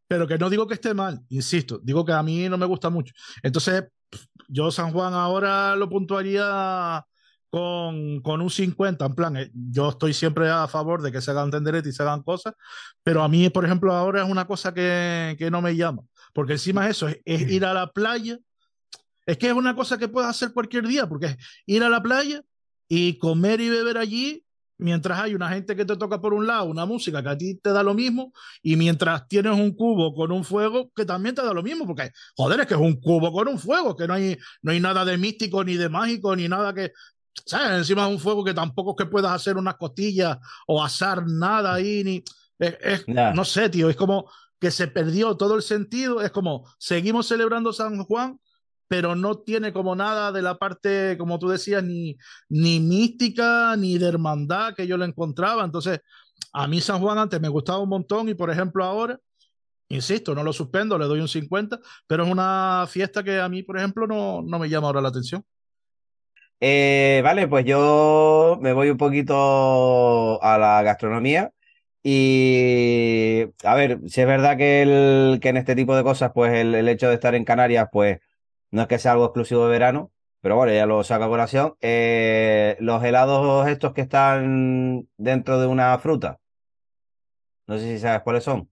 Pero 0.06 0.26
que 0.28 0.38
no 0.38 0.50
digo 0.50 0.66
que 0.66 0.74
esté 0.74 0.94
mal, 0.94 1.20
insisto, 1.30 1.80
digo 1.82 2.04
que 2.04 2.12
a 2.12 2.22
mí 2.22 2.48
no 2.48 2.58
me 2.58 2.66
gusta 2.66 2.90
mucho. 2.90 3.14
Entonces, 3.42 3.84
yo 4.48 4.70
San 4.70 4.92
Juan 4.92 5.14
ahora 5.14 5.74
lo 5.74 5.88
puntuaría 5.88 7.04
con, 7.56 8.20
con, 8.20 8.42
un 8.42 8.50
50, 8.50 9.06
en 9.06 9.14
plan, 9.14 9.34
eh, 9.38 9.50
yo 9.54 9.88
estoy 9.88 10.12
siempre 10.12 10.50
a 10.50 10.68
favor 10.68 11.00
de 11.00 11.10
que 11.10 11.22
se 11.22 11.30
hagan 11.30 11.50
tenderete 11.50 11.88
y 11.88 11.92
se 11.92 12.02
hagan 12.02 12.22
cosas, 12.22 12.52
pero 13.02 13.22
a 13.22 13.28
mí, 13.28 13.48
por 13.48 13.64
ejemplo, 13.64 13.94
ahora 13.94 14.22
es 14.22 14.30
una 14.30 14.46
cosa 14.46 14.74
que, 14.74 15.36
que 15.38 15.50
no 15.50 15.62
me 15.62 15.74
llama, 15.74 16.02
porque 16.34 16.52
encima 16.52 16.86
eso 16.86 17.08
es, 17.08 17.18
es, 17.24 17.50
ir 17.50 17.64
a 17.64 17.72
la 17.72 17.90
playa, 17.90 18.38
es 19.24 19.38
que 19.38 19.46
es 19.46 19.54
una 19.54 19.74
cosa 19.74 19.96
que 19.96 20.06
puedes 20.06 20.28
hacer 20.28 20.52
cualquier 20.52 20.86
día, 20.86 21.08
porque 21.08 21.26
es 21.28 21.36
ir 21.64 21.82
a 21.82 21.88
la 21.88 22.02
playa 22.02 22.42
y 22.88 23.16
comer 23.16 23.62
y 23.62 23.70
beber 23.70 23.96
allí 23.96 24.44
mientras 24.78 25.18
hay 25.18 25.34
una 25.34 25.48
gente 25.48 25.74
que 25.74 25.84
te 25.84 25.96
toca 25.96 26.20
por 26.20 26.34
un 26.34 26.46
lado, 26.46 26.66
una 26.66 26.84
música 26.84 27.22
que 27.22 27.28
a 27.28 27.38
ti 27.38 27.54
te 27.54 27.70
da 27.70 27.82
lo 27.82 27.94
mismo, 27.94 28.32
y 28.62 28.76
mientras 28.76 29.26
tienes 29.28 29.52
un 29.52 29.74
cubo 29.74 30.14
con 30.14 30.32
un 30.32 30.44
fuego 30.44 30.90
que 30.94 31.04
también 31.04 31.34
te 31.34 31.42
da 31.42 31.54
lo 31.54 31.62
mismo, 31.62 31.86
porque 31.86 32.10
joder, 32.36 32.60
es 32.60 32.66
que 32.66 32.74
es 32.74 32.80
un 32.80 33.00
cubo 33.00 33.32
con 33.32 33.48
un 33.48 33.58
fuego, 33.58 33.96
que 33.96 34.06
no 34.06 34.14
hay, 34.14 34.36
no 34.62 34.72
hay 34.72 34.80
nada 34.80 35.04
de 35.04 35.16
místico, 35.18 35.64
ni 35.64 35.76
de 35.76 35.88
mágico, 35.88 36.36
ni 36.36 36.48
nada 36.48 36.74
que, 36.74 36.92
¿sabes? 37.44 37.78
Encima 37.78 38.06
de 38.06 38.14
un 38.14 38.20
fuego 38.20 38.44
que 38.44 38.54
tampoco 38.54 38.92
es 38.92 39.04
que 39.04 39.10
puedas 39.10 39.32
hacer 39.32 39.56
unas 39.56 39.76
costillas 39.76 40.38
o 40.66 40.82
asar 40.82 41.24
nada 41.26 41.74
ahí, 41.74 42.02
ni. 42.04 42.24
Es, 42.58 43.04
No 43.06 43.44
sé, 43.44 43.68
tío, 43.68 43.90
es 43.90 43.96
como 43.96 44.30
que 44.58 44.70
se 44.70 44.88
perdió 44.88 45.36
todo 45.36 45.54
el 45.56 45.62
sentido. 45.62 46.22
Es 46.22 46.30
como 46.30 46.66
seguimos 46.78 47.26
celebrando 47.26 47.72
San 47.72 48.02
Juan, 48.04 48.40
pero 48.88 49.14
no 49.14 49.38
tiene 49.38 49.72
como 49.72 49.94
nada 49.94 50.32
de 50.32 50.42
la 50.42 50.58
parte, 50.58 51.16
como 51.18 51.38
tú 51.38 51.48
decías, 51.48 51.82
ni, 51.84 52.16
ni 52.48 52.80
mística, 52.80 53.76
ni 53.76 53.98
de 53.98 54.06
hermandad 54.06 54.74
que 54.74 54.86
yo 54.86 54.96
le 54.96 55.04
encontraba. 55.04 55.64
Entonces, 55.64 56.00
a 56.52 56.66
mí 56.66 56.80
San 56.80 57.00
Juan 57.00 57.18
antes 57.18 57.40
me 57.40 57.48
gustaba 57.48 57.78
un 57.78 57.88
montón 57.88 58.28
y, 58.28 58.34
por 58.34 58.50
ejemplo, 58.50 58.84
ahora. 58.84 59.18
Insisto, 59.88 60.34
no 60.34 60.42
lo 60.42 60.52
suspendo, 60.52 60.98
le 60.98 61.04
doy 61.04 61.20
un 61.20 61.28
50, 61.28 61.78
pero 62.08 62.24
es 62.24 62.30
una 62.30 62.86
fiesta 62.88 63.22
que 63.22 63.38
a 63.38 63.48
mí, 63.48 63.62
por 63.62 63.78
ejemplo, 63.78 64.08
no, 64.08 64.42
no 64.42 64.58
me 64.58 64.68
llama 64.68 64.88
ahora 64.88 65.00
la 65.00 65.10
atención. 65.10 65.44
Eh, 66.60 67.20
vale, 67.22 67.48
pues 67.48 67.64
yo 67.66 68.58
me 68.60 68.72
voy 68.72 68.90
un 68.90 68.96
poquito 68.96 70.42
a 70.42 70.58
la 70.58 70.82
gastronomía. 70.82 71.52
Y 72.02 73.46
a 73.64 73.74
ver, 73.74 74.00
si 74.08 74.20
es 74.20 74.26
verdad 74.26 74.56
que, 74.56 74.82
el, 74.82 75.40
que 75.40 75.48
en 75.50 75.56
este 75.56 75.74
tipo 75.76 75.96
de 75.96 76.04
cosas, 76.04 76.32
pues 76.34 76.54
el, 76.54 76.88
hecho 76.88 77.08
de 77.08 77.14
estar 77.14 77.34
en 77.34 77.44
Canarias, 77.44 77.88
pues 77.92 78.20
no 78.70 78.82
es 78.82 78.88
que 78.88 78.98
sea 78.98 79.12
algo 79.12 79.26
exclusivo 79.26 79.64
de 79.64 79.70
verano, 79.72 80.12
pero 80.40 80.56
bueno, 80.56 80.72
ya 80.72 80.86
lo 80.86 81.02
saco 81.04 81.24
a 81.24 81.28
colación. 81.28 81.76
Eh, 81.80 82.76
los 82.80 83.02
helados 83.04 83.68
estos 83.68 83.92
que 83.94 84.02
están 84.02 85.08
dentro 85.16 85.60
de 85.60 85.66
una 85.66 85.98
fruta, 85.98 86.40
no 87.66 87.78
sé 87.78 87.84
si 87.94 87.98
sabes 88.00 88.22
cuáles 88.22 88.44
son. 88.44 88.70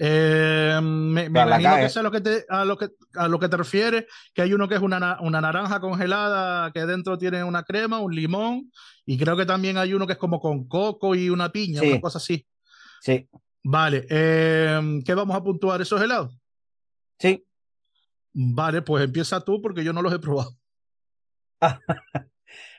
Eh, 0.00 0.78
me, 0.80 1.24
imagino 1.24 1.76
que 1.76 1.84
es 1.86 1.96
a 1.96 2.02
lo 2.02 2.10
que, 2.10 2.20
te, 2.20 2.44
a, 2.48 2.64
lo 2.64 2.78
que, 2.78 2.90
a 3.14 3.26
lo 3.26 3.38
que 3.40 3.48
te 3.48 3.56
refieres, 3.56 4.04
que 4.32 4.42
hay 4.42 4.52
uno 4.52 4.68
que 4.68 4.76
es 4.76 4.80
una, 4.80 5.18
una 5.20 5.40
naranja 5.40 5.80
congelada 5.80 6.70
que 6.72 6.86
dentro 6.86 7.18
tiene 7.18 7.42
una 7.42 7.64
crema, 7.64 7.98
un 7.98 8.14
limón, 8.14 8.70
y 9.04 9.18
creo 9.18 9.36
que 9.36 9.44
también 9.44 9.76
hay 9.76 9.94
uno 9.94 10.06
que 10.06 10.12
es 10.12 10.18
como 10.18 10.38
con 10.40 10.68
coco 10.68 11.14
y 11.14 11.30
una 11.30 11.50
piña, 11.50 11.82
una 11.82 12.00
cosa 12.00 12.18
así. 12.18 12.46
Sí. 13.00 13.28
Vale, 13.64 14.06
eh, 14.08 15.00
¿qué 15.04 15.14
vamos 15.14 15.36
a 15.36 15.42
puntuar 15.42 15.80
esos 15.80 16.00
helados? 16.00 16.38
Sí. 17.18 17.44
Vale, 18.32 18.82
pues 18.82 19.04
empieza 19.04 19.40
tú 19.40 19.60
porque 19.60 19.82
yo 19.82 19.92
no 19.92 20.00
los 20.00 20.12
he 20.12 20.18
probado. 20.20 20.52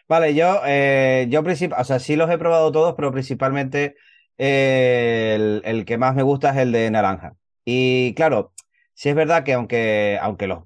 vale, 0.08 0.34
yo, 0.34 0.62
eh, 0.66 1.28
yo 1.30 1.42
o 1.42 1.84
sea, 1.84 2.00
sí 2.00 2.16
los 2.16 2.30
he 2.30 2.38
probado 2.38 2.72
todos, 2.72 2.96
pero 2.96 3.12
principalmente 3.12 3.98
el, 4.39 5.84
que 5.86 5.98
más 5.98 6.15
me 6.15 6.24
gusta 6.24 6.51
es 6.51 6.58
el 6.58 6.72
de 6.72 6.89
naranja. 6.89 7.36
Y 7.65 8.13
claro, 8.15 8.53
sí 8.93 9.10
es 9.10 9.15
verdad 9.15 9.43
que 9.43 9.53
aunque, 9.53 10.17
aunque 10.22 10.48
los 10.48 10.63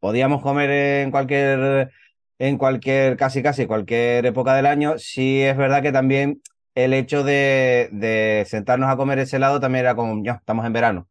podíamos 0.00 0.42
comer 0.42 0.70
en 0.70 1.10
cualquier, 1.10 1.90
en 2.38 2.58
cualquier, 2.58 3.16
casi 3.16 3.42
casi 3.42 3.66
cualquier 3.66 4.24
época 4.26 4.54
del 4.54 4.66
año, 4.66 4.98
sí 4.98 5.42
es 5.42 5.56
verdad 5.56 5.82
que 5.82 5.92
también 5.92 6.42
el 6.74 6.94
hecho 6.94 7.24
de, 7.24 8.44
sentarnos 8.48 8.90
a 8.90 8.96
comer 8.96 9.18
ese 9.18 9.36
helado 9.36 9.60
también 9.60 9.84
era 9.86 9.96
como, 9.96 10.22
ya, 10.24 10.34
estamos 10.34 10.64
en 10.66 10.72
verano. 10.72 11.08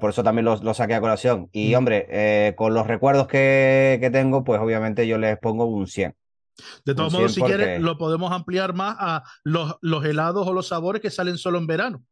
Por 0.00 0.10
eso 0.10 0.24
también 0.24 0.46
lo, 0.46 0.74
saqué 0.74 0.94
a 0.94 1.00
colación. 1.00 1.50
Y 1.52 1.74
mm. 1.74 1.78
hombre, 1.78 2.06
eh, 2.10 2.54
con 2.56 2.74
los 2.74 2.86
recuerdos 2.86 3.28
que, 3.28 3.98
que, 4.00 4.10
tengo, 4.10 4.42
pues 4.42 4.60
obviamente 4.60 5.06
yo 5.06 5.18
les 5.18 5.38
pongo 5.38 5.66
un 5.66 5.86
100. 5.86 6.14
De 6.84 6.94
todos 6.94 7.12
modos, 7.12 7.34
si 7.34 7.42
quieres, 7.42 7.80
lo 7.80 7.98
podemos 7.98 8.32
ampliar 8.32 8.74
más 8.74 8.96
a 8.98 9.24
los, 9.42 9.76
los, 9.80 10.04
helados 10.04 10.46
o 10.46 10.52
los 10.52 10.68
sabores 10.68 11.02
que 11.02 11.10
salen 11.10 11.38
solo 11.38 11.58
en 11.58 11.66
verano. 11.66 12.04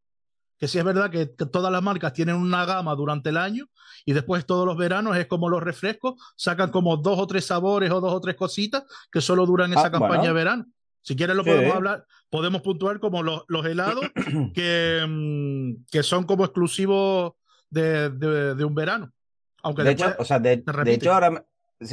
Que 0.57 0.67
sí 0.67 0.77
es 0.77 0.83
verdad 0.83 1.09
que, 1.09 1.25
todas 1.25 1.71
las 1.71 1.81
marcas 1.81 2.13
tienen 2.13 2.35
una 2.35 2.65
gama 2.65 2.95
durante 2.95 3.29
el 3.29 3.37
año 3.37 3.67
y 4.05 4.13
después 4.13 4.45
todos 4.45 4.65
los 4.65 4.77
veranos 4.77 5.17
es 5.17 5.27
como 5.27 5.49
los 5.49 5.63
refrescos, 5.63 6.15
sacan 6.35 6.71
como 6.71 6.97
dos 6.97 7.19
o 7.19 7.27
tres 7.27 7.45
sabores 7.45 7.91
o 7.91 8.01
dos 8.01 8.13
o 8.13 8.21
tres 8.21 8.35
cositas 8.35 8.83
que 9.11 9.21
solo 9.21 9.45
duran 9.45 9.71
esa 9.71 9.87
ah, 9.87 9.91
campaña 9.91 10.27
de 10.27 10.33
verano. 10.33 10.65
Si 11.01 11.17
quieres 11.17 11.35
lo 11.35 11.43
podemos 11.43 11.75
hablar, 11.75 12.05
podemos 12.29 12.61
puntuar 12.61 12.99
como 12.99 13.23
los, 13.23 13.43
los 13.47 13.65
helados 13.65 14.05
que, 14.53 15.05
mm, 15.07 15.85
que 15.91 16.01
son 16.01 16.23
como 16.23 16.45
exclusivos 16.45 17.33
de, 17.69 18.09
de, 18.09 18.63
un 18.63 18.75
verano. 18.75 19.11
Aunque 19.63 19.83
de 19.83 19.91
hecho, 19.91 20.15
o 20.17 20.25
sea, 20.25 20.39
de, 20.39 20.57
de 20.57 20.93
hecho 20.93 21.13
ahora, 21.13 21.45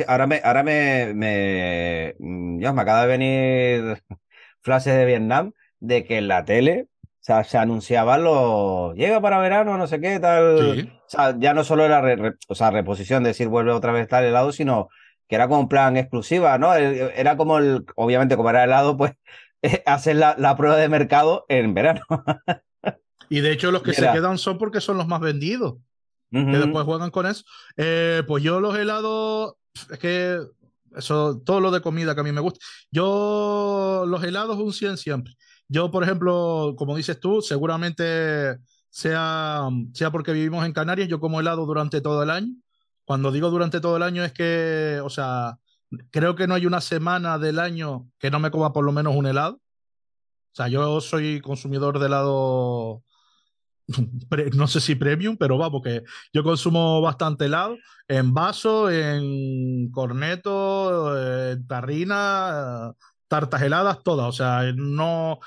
ahora 0.07 0.27
me, 0.27 0.41
ahora 0.45 0.63
me, 0.63 1.13
me, 1.15 2.15
mm, 2.19 2.59
me 2.59 2.83
acaba 2.83 3.03
de 3.03 3.09
venir 3.09 4.03
frases 4.61 4.95
de 4.95 5.05
Vietnam 5.05 5.53
de 5.81 6.05
que 6.05 6.19
en 6.19 6.29
la 6.29 6.45
tele 6.45 6.89
o 7.21 7.23
sea, 7.23 7.45
se 7.45 7.59
anunciaba 7.59 8.17
lo 8.17 8.95
llega 8.95 9.21
para 9.21 9.39
verano, 9.39 9.77
no 9.77 9.87
sé 9.87 10.01
qué, 10.01 10.19
tal. 10.19 10.89
O 10.89 11.05
sea, 11.07 11.37
ya 11.39 11.53
no 11.53 11.65
solo 11.65 11.85
era 11.85 12.03
o 12.49 12.55
sea, 12.55 12.71
reposición, 12.71 13.23
decir 13.23 13.49
vuelve 13.49 13.73
otra 13.73 13.93
vez 13.93 14.09
tal 14.09 14.25
helado, 14.25 14.53
sino 14.53 14.89
que 15.29 15.35
era 15.35 15.47
como 15.47 15.61
un 15.61 15.69
plan 15.69 15.99
exclusiva, 15.99 16.57
¿no? 16.57 16.75
Era 16.75 17.37
como 17.37 17.59
el, 17.59 17.85
obviamente, 17.95 18.37
como 18.37 18.49
era 18.49 18.65
helado, 18.65 18.97
pues 18.97 19.13
hacer 19.85 20.17
la, 20.17 20.35
la 20.39 20.57
prueba 20.57 20.77
de 20.77 20.89
mercado 20.89 21.45
en 21.49 21.75
verano. 21.75 22.01
Y 23.29 23.41
de 23.41 23.53
hecho 23.53 23.71
los 23.71 23.83
que 23.85 23.93
se 23.93 24.11
quedan 24.11 24.39
son 24.39 24.57
porque 24.57 24.81
son 24.81 24.97
los 24.97 25.07
más 25.07 25.21
vendidos. 25.21 25.77
Que 26.33 26.59
después 26.59 26.85
juegan 26.85 27.11
con 27.11 27.27
eso. 27.27 27.43
Eh, 27.77 28.23
pues 28.27 28.45
yo 28.45 28.61
los 28.61 28.79
helados, 28.79 29.55
es 29.91 29.99
que 29.99 30.41
eso, 30.97 31.41
todo 31.45 31.61
lo 31.61 31.71
de 31.71 31.81
comida 31.81 32.15
que 32.15 32.21
a 32.21 32.25
mí 32.25 32.33
me 32.33 32.41
gusta. 32.41 32.61
Yo 32.91 34.05
los 34.07 34.23
helados 34.25 34.59
un 34.59 34.73
100 34.73 34.97
siempre. 34.97 35.35
Yo, 35.69 35.91
por 35.91 36.03
ejemplo, 36.03 36.75
como 36.77 36.97
dices 36.97 37.21
tú, 37.21 37.43
seguramente 37.43 38.59
sea, 38.89 39.69
sea 39.95 40.11
porque 40.11 40.33
vivimos 40.33 40.65
en 40.67 40.73
Canarias, 40.73 41.09
yo 41.09 41.21
como 41.21 41.41
helado 41.41 41.65
durante 41.65 42.01
todo 42.01 42.23
el 42.23 42.31
año. 42.31 42.53
Cuando 43.05 43.31
digo 43.33 43.51
durante 43.51 43.81
todo 43.81 43.97
el 43.97 44.03
año 44.03 44.25
es 44.25 44.33
que, 44.33 45.01
o 45.03 45.11
sea, 45.11 45.59
creo 46.11 46.35
que 46.35 46.47
no 46.47 46.55
hay 46.55 46.67
una 46.67 46.81
semana 46.81 47.39
del 47.39 47.59
año 47.59 48.09
que 48.19 48.31
no 48.31 48.41
me 48.41 48.51
coma 48.51 48.73
por 48.73 48.85
lo 48.85 48.93
menos 48.93 49.15
un 49.15 49.27
helado. 49.27 49.55
O 50.53 50.55
sea, 50.55 50.69
yo 50.69 51.01
soy 51.01 51.41
consumidor 51.41 51.99
de 52.01 52.07
helado, 52.07 53.05
no 54.55 54.67
sé 54.67 54.81
si 54.81 54.95
premium, 54.95 55.37
pero 55.37 55.59
va, 55.59 55.71
porque 55.71 56.03
yo 56.33 56.43
consumo 56.43 57.01
bastante 57.01 57.47
helado 57.47 57.77
en 58.09 58.35
vaso, 58.35 58.91
en 58.91 59.91
corneto, 59.91 61.53
en 61.53 61.67
tarrina, 61.67 62.93
tartas 63.29 63.63
heladas, 63.63 64.03
todas. 64.03 64.27
O 64.27 64.33
sea, 64.33 64.73
no. 64.75 65.39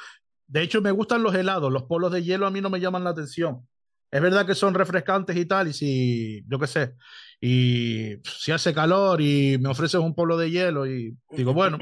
De 0.48 0.62
hecho, 0.62 0.82
me 0.82 0.92
gustan 0.92 1.24
los 1.24 1.36
helados, 1.36 1.72
los 1.72 1.84
polos 1.84 2.12
de 2.12 2.24
hielo 2.24 2.46
a 2.48 2.52
mí 2.52 2.62
no 2.62 2.70
me 2.70 2.80
llaman 2.80 3.04
la 3.04 3.10
atención. 3.12 3.68
Es 4.12 4.22
verdad 4.22 4.46
que 4.46 4.54
son 4.54 4.76
refrescantes 4.76 5.36
y 5.36 5.46
tal, 5.46 5.70
y 5.70 5.74
si, 5.74 6.46
yo 6.48 6.60
qué 6.60 6.68
sé, 6.68 6.94
y 7.42 8.18
si 8.24 8.52
hace 8.52 8.72
calor 8.72 9.20
y 9.20 9.58
me 9.60 9.70
ofreces 9.70 10.00
un 10.00 10.14
polo 10.14 10.38
de 10.38 10.52
hielo 10.52 10.86
y 10.86 11.18
digo, 11.32 11.52
bueno, 11.52 11.80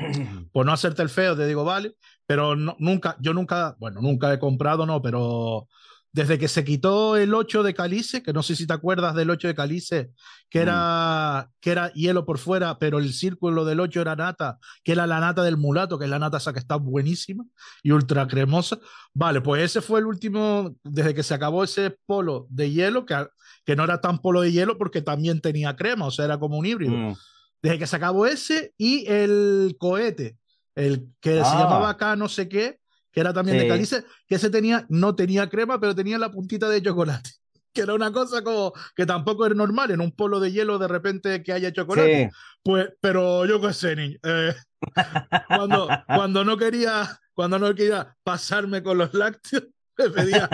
por 0.54 0.66
no 0.66 0.72
hacerte 0.72 1.02
el 1.02 1.10
feo, 1.10 1.36
te 1.36 1.46
digo, 1.46 1.66
vale, 1.66 1.94
pero 2.26 2.56
nunca, 2.56 3.18
yo 3.20 3.34
nunca, 3.34 3.76
bueno, 3.80 4.00
nunca 4.02 4.34
he 4.34 4.40
comprado, 4.40 4.86
no, 4.86 5.02
pero 5.02 5.68
desde 6.14 6.38
que 6.38 6.50
se 6.50 6.66
quitó 6.66 7.16
el 7.16 7.34
8 7.34 7.64
de 7.64 7.74
Calice, 7.74 8.22
que 8.22 8.34
no 8.34 8.44
sé 8.44 8.56
si 8.56 8.68
te 8.68 8.74
acuerdas 8.74 9.16
del 9.16 9.30
8 9.30 9.48
de 9.48 9.56
Calice, 9.56 10.12
que 10.50 10.60
mm. 10.60 10.62
era, 10.64 11.50
que 11.62 11.72
era 11.72 11.94
hielo 11.94 12.26
por 12.26 12.38
fuera, 12.38 12.78
pero 12.80 13.00
el 13.00 13.14
círculo 13.14 13.64
del 13.64 13.80
8 13.80 14.02
era 14.02 14.16
nata, 14.18 14.60
que 14.84 14.92
era 14.92 15.08
la 15.08 15.22
nata 15.22 15.42
del 15.44 15.56
mulato, 15.56 15.98
que 15.98 16.06
es 16.06 16.12
la 16.12 16.20
nata 16.20 16.38
esa 16.38 16.52
que 16.52 16.60
está 16.60 16.76
buenísima 16.76 17.46
y 17.82 17.92
ultra 17.92 18.28
cremosa. 18.28 18.80
Vale, 19.14 19.40
pues 19.40 19.64
ese 19.64 19.82
fue 19.82 20.02
el 20.02 20.06
último, 20.06 20.76
desde 20.84 21.14
que 21.14 21.24
se 21.24 21.34
acabó 21.34 21.64
ese 21.64 21.98
polo 22.06 22.46
de 22.50 22.72
hielo, 22.72 23.06
que, 23.06 23.28
que 23.66 23.78
no 23.78 23.86
era 23.86 24.02
tan 24.02 24.20
polo 24.20 24.42
de 24.42 24.52
hielo 24.52 24.78
porque 24.78 25.02
también 25.02 25.40
tenía 25.40 25.78
crema, 25.78 26.08
o 26.08 26.12
sea, 26.12 26.26
era 26.26 26.38
como 26.38 26.58
un 26.58 26.66
híbrido. 26.66 26.94
Mm. 26.94 27.16
Desde 27.62 27.80
que 27.80 27.88
se 27.88 27.96
acabó 27.96 28.26
ese 28.26 28.74
y 28.78 29.06
el 29.08 29.78
cohete, 29.80 30.38
el 30.76 31.08
que 31.22 31.36
se 31.36 31.42
ah. 31.42 31.60
llamaba 31.60 31.90
acá 31.92 32.16
no 32.18 32.28
sé 32.28 32.50
qué, 32.50 32.81
que 33.12 33.20
era 33.20 33.34
también 33.34 33.58
de 33.58 33.68
calice, 33.68 34.06
que 34.28 34.36
ese 34.36 34.50
tenía, 34.50 34.86
no 34.90 35.16
tenía 35.16 35.50
crema, 35.50 35.80
pero 35.80 35.96
tenía 35.96 36.18
la 36.18 36.32
puntita 36.32 36.70
de 36.70 36.82
chocolate. 36.82 37.30
Que 37.74 37.84
era 37.84 37.94
una 37.94 38.12
cosa 38.12 38.44
como 38.44 38.74
que 38.98 39.06
tampoco 39.06 39.46
es 39.48 39.56
normal 39.56 39.92
en 39.92 40.02
un 40.02 40.12
polo 40.12 40.42
de 40.42 40.52
hielo 40.52 40.78
de 40.78 40.90
repente 40.90 41.42
que 41.42 41.54
haya 41.54 41.72
chocolate. 41.72 42.30
Pues, 42.62 42.90
pero 43.00 43.46
yo 43.46 43.62
qué 43.62 43.72
sé, 43.72 43.96
niño. 43.96 44.18
Eh, 44.24 44.54
cuando, 45.48 45.88
cuando 46.06 46.44
no 46.44 46.58
quería, 46.58 47.18
cuando 47.34 47.58
no 47.60 47.74
quería 47.74 48.14
pasarme 48.24 48.84
con 48.84 48.98
los 48.98 49.14
lácteos, 49.14 49.68
me 49.98 50.10
pedía, 50.10 50.50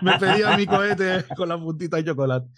me 0.00 0.18
pedía 0.18 0.56
mi 0.56 0.64
cohete 0.64 1.26
con 1.36 1.50
la 1.50 1.58
puntita 1.58 1.98
de 1.98 2.06
chocolate. 2.06 2.48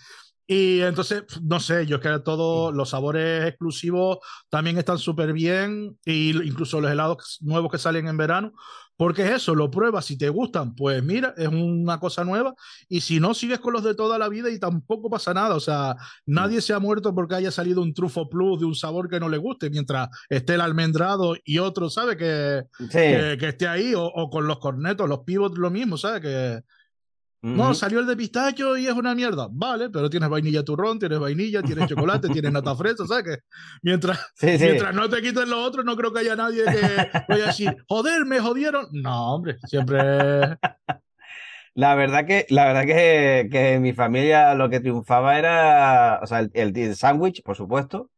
Y 0.47 0.81
entonces, 0.81 1.25
no 1.43 1.59
sé, 1.59 1.87
yo 1.87 1.97
es 1.97 2.03
que 2.03 2.19
todos 2.19 2.75
los 2.75 2.91
sabores 2.91 3.49
exclusivos 3.49 4.19
también 4.51 4.77
están 4.77 4.99
súper 4.99 5.33
bien, 5.33 5.99
y 6.05 6.31
incluso 6.47 6.81
los 6.83 6.91
helados 6.91 7.39
nuevos 7.41 7.73
que 7.73 7.79
salen 7.79 8.09
en 8.09 8.19
verano, 8.19 8.53
porque 8.97 9.23
es 9.23 9.31
eso, 9.31 9.55
lo 9.55 9.71
pruebas, 9.71 10.05
si 10.05 10.17
te 10.17 10.29
gustan, 10.29 10.75
pues 10.75 11.03
mira, 11.03 11.35
es 11.37 11.49
una 11.49 11.99
cosa 11.99 12.25
nueva, 12.25 12.55
y 12.89 13.01
si 13.01 13.21
no, 13.21 13.35
sigues 13.35 13.59
con 13.59 13.73
los 13.73 13.83
de 13.83 13.95
toda 13.95 14.19
la 14.19 14.29
vida 14.29 14.51
y 14.51 14.59
tampoco 14.59 15.11
pasa 15.11 15.35
nada, 15.35 15.55
o 15.55 15.61
sea, 15.61 15.97
nadie 16.27 16.61
se 16.61 16.73
ha 16.73 16.79
muerto 16.79 17.15
porque 17.15 17.35
haya 17.35 17.51
salido 17.51 17.83
un 17.83 17.95
trufo 17.95 18.29
plus 18.29 18.61
de 18.61 18.67
un 18.67 18.75
sabor 18.75 19.09
que 19.09 19.21
no 19.21 19.29
le 19.29 19.39
guste, 19.39 19.71
mientras 19.71 20.09
esté 20.29 20.55
el 20.55 20.61
almendrado 20.61 21.35
y 21.45 21.59
otro, 21.59 21.91
¿sabe? 21.91 22.17
Que, 22.17 22.65
que, 22.91 23.49
esté 23.49 23.67
ahí, 23.67 23.95
o, 23.95 24.05
o, 24.05 24.31
con 24.31 24.47
los 24.47 24.59
cornetos, 24.59 25.09
los 25.09 25.21
pivots, 25.21 25.59
lo 25.59 25.71
mismo, 25.71 25.97
¿sabe? 25.97 26.21
Que, 26.21 26.63
no, 27.45 27.75
salió 27.75 28.01
el 28.01 28.07
de 28.07 28.17
pistacho 28.17 28.75
y 28.77 28.87
es 28.87 28.95
una 28.95 29.15
mierda. 29.15 29.49
Vale, 29.51 29.91
pero 29.91 30.09
tienes 30.09 30.31
vainilla 30.31 30.65
turrón, 30.65 30.99
tienes 30.99 31.19
vainilla, 31.19 31.63
tienes 31.63 31.89
chocolate, 31.89 32.29
tienes 32.31 32.51
nata 32.51 32.75
fresa, 32.77 33.07
¿sabes 33.07 33.25
qué? 33.25 33.43
Mientras, 33.83 34.19
mientras 34.41 34.95
no 34.95 35.11
te 35.11 35.21
quiten 35.21 35.51
los 35.51 35.59
otros, 35.59 35.85
no 35.85 35.95
creo 35.95 36.11
que 36.11 36.21
haya 36.21 36.37
nadie 36.37 36.65
que 36.65 37.21
vaya 37.29 37.45
a 37.45 37.47
decir, 37.49 37.77
joder, 37.87 38.25
me 38.25 38.41
jodieron. 38.41 38.87
No, 38.93 39.35
hombre, 39.35 39.59
siempre. 39.67 39.99
La 41.75 41.97
verdad 41.97 42.25
que, 42.25 42.47
la 42.51 42.67
verdad 42.67 42.85
que, 42.87 43.49
que 43.51 43.81
mi 43.81 43.93
familia 43.93 44.55
lo 44.55 44.71
que 44.71 44.79
triunfaba 44.79 45.37
era, 45.41 46.21
o 46.23 46.27
sea, 46.27 46.39
el, 46.39 46.51
el, 46.55 46.95
sándwich, 46.95 47.43
por 47.43 47.57
supuesto, 47.57 48.11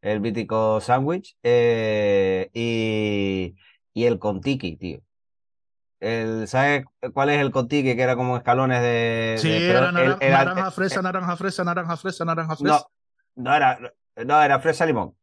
el 0.00 0.22
mítico 0.22 0.80
sándwich, 0.80 1.36
eh, 1.42 2.48
y, 2.54 3.54
y 3.92 4.04
el 4.04 4.18
contiki, 4.18 4.76
tío 4.78 5.02
el, 6.02 6.48
¿sabes 6.48 6.84
cuál 7.14 7.30
es 7.30 7.40
el 7.40 7.52
cotique 7.52 7.94
que 7.94 8.02
era 8.02 8.16
como 8.16 8.36
escalones 8.36 8.82
de. 8.82 9.36
Sí, 9.38 9.52
era, 9.52 9.92
naranja, 9.92 10.70
fresa, 10.72 11.00
naranja, 11.00 11.36
fresa, 11.36 11.62
naranja, 11.62 11.96
fresa, 11.96 12.24
naranja, 12.24 12.56
fresa. 12.56 12.86
No, 13.36 13.44
no 13.44 13.54
era, 13.54 13.78
no, 14.26 14.42
era 14.42 14.58
fresa 14.58 14.84
limón. 14.84 15.14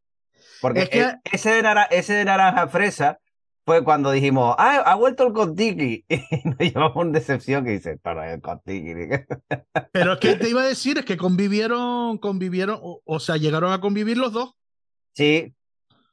Porque 0.62 0.89
ese, 1.32 1.52
de 1.52 1.62
naranja, 1.62 1.89
ese 1.92 2.13
de 2.13 2.26
naranja 2.26 2.70
fresa 2.70 3.20
fue 3.65 3.84
cuando 3.84 4.12
dijimos, 4.12 4.56
ah, 4.58 4.82
ha 4.86 4.96
vuelto 4.96 5.28
el 5.28 5.34
contiki. 5.34 6.06
Y 6.10 6.48
nos 6.48 6.58
llevamos 6.60 6.96
una 6.96 7.20
decepción 7.20 7.65
que 7.65 7.72
dice, 7.72 8.00
pero 8.02 8.24
el 8.24 8.42
contiki. 8.42 8.94
Pero 9.92 10.13
es 10.13 10.20
que 10.20 10.36
te 10.36 10.50
iba 10.50 10.62
a 10.62 10.68
decir, 10.68 10.98
es 10.98 11.06
que 11.06 11.18
convivieron, 11.18 12.18
convivieron, 12.20 12.80
o 12.82 13.20
sea, 13.20 13.36
llegaron 13.36 13.74
a 13.74 13.82
convivir 13.82 14.18
los 14.18 14.32
dos. 14.32 14.56
Sí, 15.13 15.54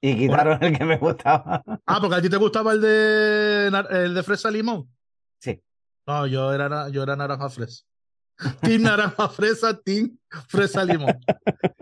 y 0.00 0.16
quitaron 0.16 0.62
el 0.62 0.76
que 0.76 0.84
me 0.84 0.98
gustaba. 0.98 1.62
Ah, 1.86 1.98
porque 2.00 2.16
a 2.16 2.22
ti 2.22 2.28
te 2.28 2.36
gustaba 2.36 2.72
el 2.72 2.80
de, 2.80 3.70
el 3.90 4.14
de 4.14 4.22
fresa 4.22 4.50
limón. 4.50 4.88
Sí. 5.40 5.62
No, 6.06 6.26
yo 6.26 6.52
era, 6.52 6.88
yo 6.90 7.02
era 7.02 7.16
naranja 7.16 7.48
fresa. 7.48 7.84
Team 8.60 8.82
naranja 8.82 9.28
fresa, 9.28 9.80
team 9.80 10.18
fresa 10.48 10.84
limón. 10.84 11.18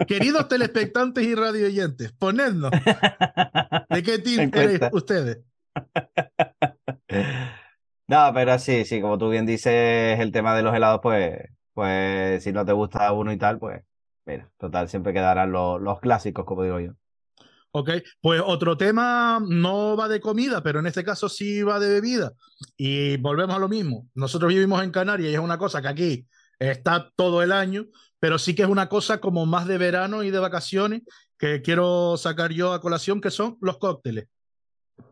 Queridos 0.06 0.48
telespectantes 0.48 1.24
y 1.24 1.34
radio 1.34 1.66
oyentes, 1.66 2.12
ponednos. 2.12 2.70
¿De 3.90 4.02
qué 4.02 4.18
team 4.18 4.50
eres 4.54 4.80
ustedes? 4.92 5.40
No, 8.06 8.30
pero 8.34 8.58
sí, 8.58 8.84
sí, 8.84 9.00
como 9.00 9.16
tú 9.16 9.30
bien 9.30 9.46
dices, 9.46 10.20
el 10.20 10.30
tema 10.30 10.54
de 10.54 10.62
los 10.62 10.74
helados, 10.74 11.00
pues, 11.02 11.38
pues 11.72 12.44
si 12.44 12.52
no 12.52 12.62
te 12.66 12.72
gusta 12.72 13.10
uno 13.12 13.32
y 13.32 13.38
tal, 13.38 13.58
pues, 13.58 13.82
mira, 14.26 14.50
total, 14.58 14.90
siempre 14.90 15.14
quedarán 15.14 15.52
los, 15.52 15.80
los 15.80 16.00
clásicos, 16.00 16.44
como 16.44 16.64
digo 16.64 16.80
yo. 16.80 16.92
Ok, 17.76 17.90
pues 18.20 18.40
otro 18.44 18.76
tema 18.76 19.42
no 19.44 19.96
va 19.96 20.06
de 20.06 20.20
comida, 20.20 20.62
pero 20.62 20.78
en 20.78 20.86
este 20.86 21.02
caso 21.02 21.28
sí 21.28 21.60
va 21.64 21.80
de 21.80 21.88
bebida. 21.88 22.32
Y 22.76 23.16
volvemos 23.16 23.56
a 23.56 23.58
lo 23.58 23.68
mismo. 23.68 24.08
Nosotros 24.14 24.50
vivimos 24.50 24.80
en 24.84 24.92
Canarias 24.92 25.32
y 25.32 25.34
es 25.34 25.40
una 25.40 25.58
cosa 25.58 25.82
que 25.82 25.88
aquí 25.88 26.28
está 26.60 27.10
todo 27.16 27.42
el 27.42 27.50
año, 27.50 27.86
pero 28.20 28.38
sí 28.38 28.54
que 28.54 28.62
es 28.62 28.68
una 28.68 28.88
cosa 28.88 29.18
como 29.18 29.44
más 29.44 29.66
de 29.66 29.78
verano 29.78 30.22
y 30.22 30.30
de 30.30 30.38
vacaciones 30.38 31.02
que 31.36 31.62
quiero 31.62 32.16
sacar 32.16 32.52
yo 32.52 32.72
a 32.72 32.80
colación, 32.80 33.20
que 33.20 33.32
son 33.32 33.58
los 33.60 33.78
cócteles. 33.78 34.28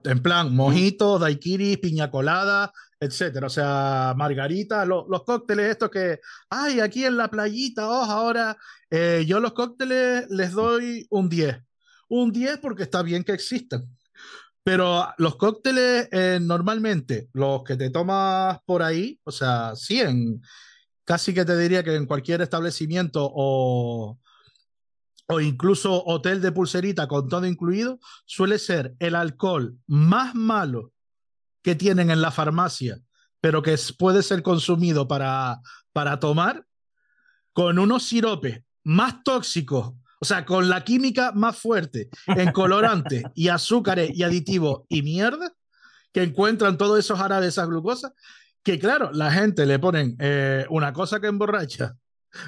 En 0.05 0.22
plan, 0.22 0.55
mojitos, 0.55 1.20
daiquiris, 1.20 1.79
piña 1.79 2.12
colada, 2.12 2.72
etcétera. 3.01 3.48
O 3.48 3.51
sea, 3.51 4.14
margarita, 4.16 4.87
los 4.87 5.25
cócteles 5.27 5.68
estos 5.68 5.90
que, 5.90 6.20
ay, 6.48 6.79
aquí 6.79 7.05
en 7.05 7.16
la 7.16 7.27
playita, 7.27 7.88
oh, 7.88 8.05
ahora, 8.05 8.57
eh, 8.88 9.25
yo 9.27 9.40
los 9.40 9.53
cócteles 9.53 10.27
les 10.31 10.53
doy 10.53 11.09
un 11.11 11.29
10 11.29 11.61
un 12.12 12.31
10 12.31 12.59
porque 12.59 12.83
está 12.83 13.03
bien 13.03 13.25
que 13.25 13.33
existan. 13.33 13.88
Pero 14.62 15.09
los 15.16 15.37
cócteles, 15.37 16.09
eh, 16.12 16.38
normalmente, 16.40 17.29
los 17.33 17.64
que 17.64 17.77
te 17.77 17.90
tomas 17.90 18.59
por 18.66 18.83
ahí, 18.83 19.18
o 19.25 19.33
sea, 19.33 19.75
sí, 19.75 20.01
casi 21.05 21.33
que 21.33 21.44
te 21.44 21.57
diría 21.57 21.83
que 21.83 21.96
en 21.96 22.07
cualquier 22.07 22.42
establecimiento 22.42 23.29
o, 23.35 24.20
o 25.27 25.40
incluso 25.40 26.05
hotel 26.05 26.42
de 26.42 26.53
pulserita 26.53 27.09
con 27.09 27.29
todo 27.29 27.46
incluido, 27.46 27.98
suele 28.27 28.59
ser 28.59 28.94
el 28.98 29.16
alcohol 29.16 29.79
más 29.87 30.35
malo 30.35 30.92
que 31.62 31.75
tienen 31.75 32.11
en 32.11 32.20
la 32.20 32.31
farmacia, 32.31 33.01
pero 33.40 33.62
que 33.62 33.77
puede 33.98 34.22
ser 34.22 34.42
consumido 34.42 35.09
para, 35.09 35.61
para 35.92 36.20
tomar, 36.20 36.66
con 37.55 37.79
unos 37.79 38.05
siropes 38.05 38.62
más 38.85 39.25
tóxicos 39.25 39.94
o 40.23 40.25
sea, 40.25 40.45
con 40.45 40.69
la 40.69 40.85
química 40.85 41.33
más 41.33 41.59
fuerte 41.59 42.09
en 42.29 42.53
colorantes 42.53 43.25
y 43.35 43.49
azúcares 43.49 44.13
y 44.15 44.23
aditivos 44.23 44.83
y 44.89 45.03
mierda 45.03 45.53
que 46.13 46.23
encuentran 46.23 46.79
todos 46.79 46.97
esos 47.01 47.19
árabes, 47.19 47.49
esas 47.49 47.67
glucosas, 47.67 48.13
que 48.63 48.79
claro, 48.79 49.11
la 49.13 49.33
gente 49.33 49.67
le 49.67 49.81
ponen 49.81 50.15
eh, 50.21 50.65
una 50.71 50.93
cosa 50.93 51.19
que 51.19 51.27
emborracha 51.27 51.97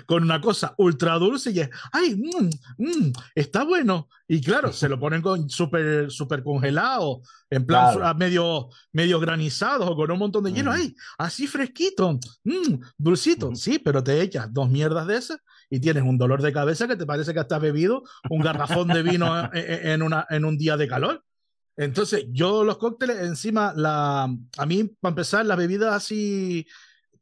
con 0.06 0.22
una 0.22 0.40
cosa 0.40 0.72
ultra 0.78 1.14
dulce 1.14 1.50
y 1.50 1.60
es, 1.60 1.70
ay, 1.90 2.14
mmm, 2.14 2.48
mmm, 2.78 3.12
está 3.34 3.64
bueno. 3.64 4.08
Y 4.28 4.40
claro, 4.40 4.72
se 4.72 4.88
lo 4.88 5.00
ponen 5.00 5.20
con 5.20 5.50
súper 5.50 6.12
super 6.12 6.44
congelado, 6.44 7.22
en 7.50 7.66
plan 7.66 7.96
claro. 7.96 8.16
medio, 8.16 8.68
medio 8.92 9.18
granizado 9.18 9.84
o 9.90 9.96
con 9.96 10.12
un 10.12 10.18
montón 10.20 10.44
de 10.44 10.52
hielo, 10.52 10.70
mm. 10.70 10.74
ay, 10.74 10.94
así 11.18 11.48
fresquito, 11.48 12.20
mmm, 12.44 12.76
dulcito. 12.96 13.50
Mm. 13.50 13.56
Sí, 13.56 13.80
pero 13.80 14.02
te 14.04 14.22
echas 14.22 14.46
dos 14.52 14.70
mierdas 14.70 15.08
de 15.08 15.16
esas 15.16 15.38
y 15.70 15.80
tienes 15.80 16.02
un 16.02 16.18
dolor 16.18 16.42
de 16.42 16.52
cabeza 16.52 16.86
que 16.86 16.96
te 16.96 17.06
parece 17.06 17.32
que 17.32 17.40
has 17.40 17.60
bebido 17.60 18.02
un 18.30 18.40
garrafón 18.40 18.88
de 18.88 19.02
vino 19.02 19.26
en, 19.52 19.88
en, 19.88 20.02
una, 20.02 20.26
en 20.30 20.44
un 20.44 20.56
día 20.56 20.76
de 20.76 20.88
calor. 20.88 21.24
Entonces, 21.76 22.26
yo 22.30 22.64
los 22.64 22.78
cócteles, 22.78 23.18
encima, 23.20 23.72
la, 23.74 24.24
a 24.24 24.66
mí, 24.66 24.84
para 25.00 25.10
empezar, 25.10 25.44
las 25.44 25.56
bebidas 25.56 25.94
así 25.94 26.66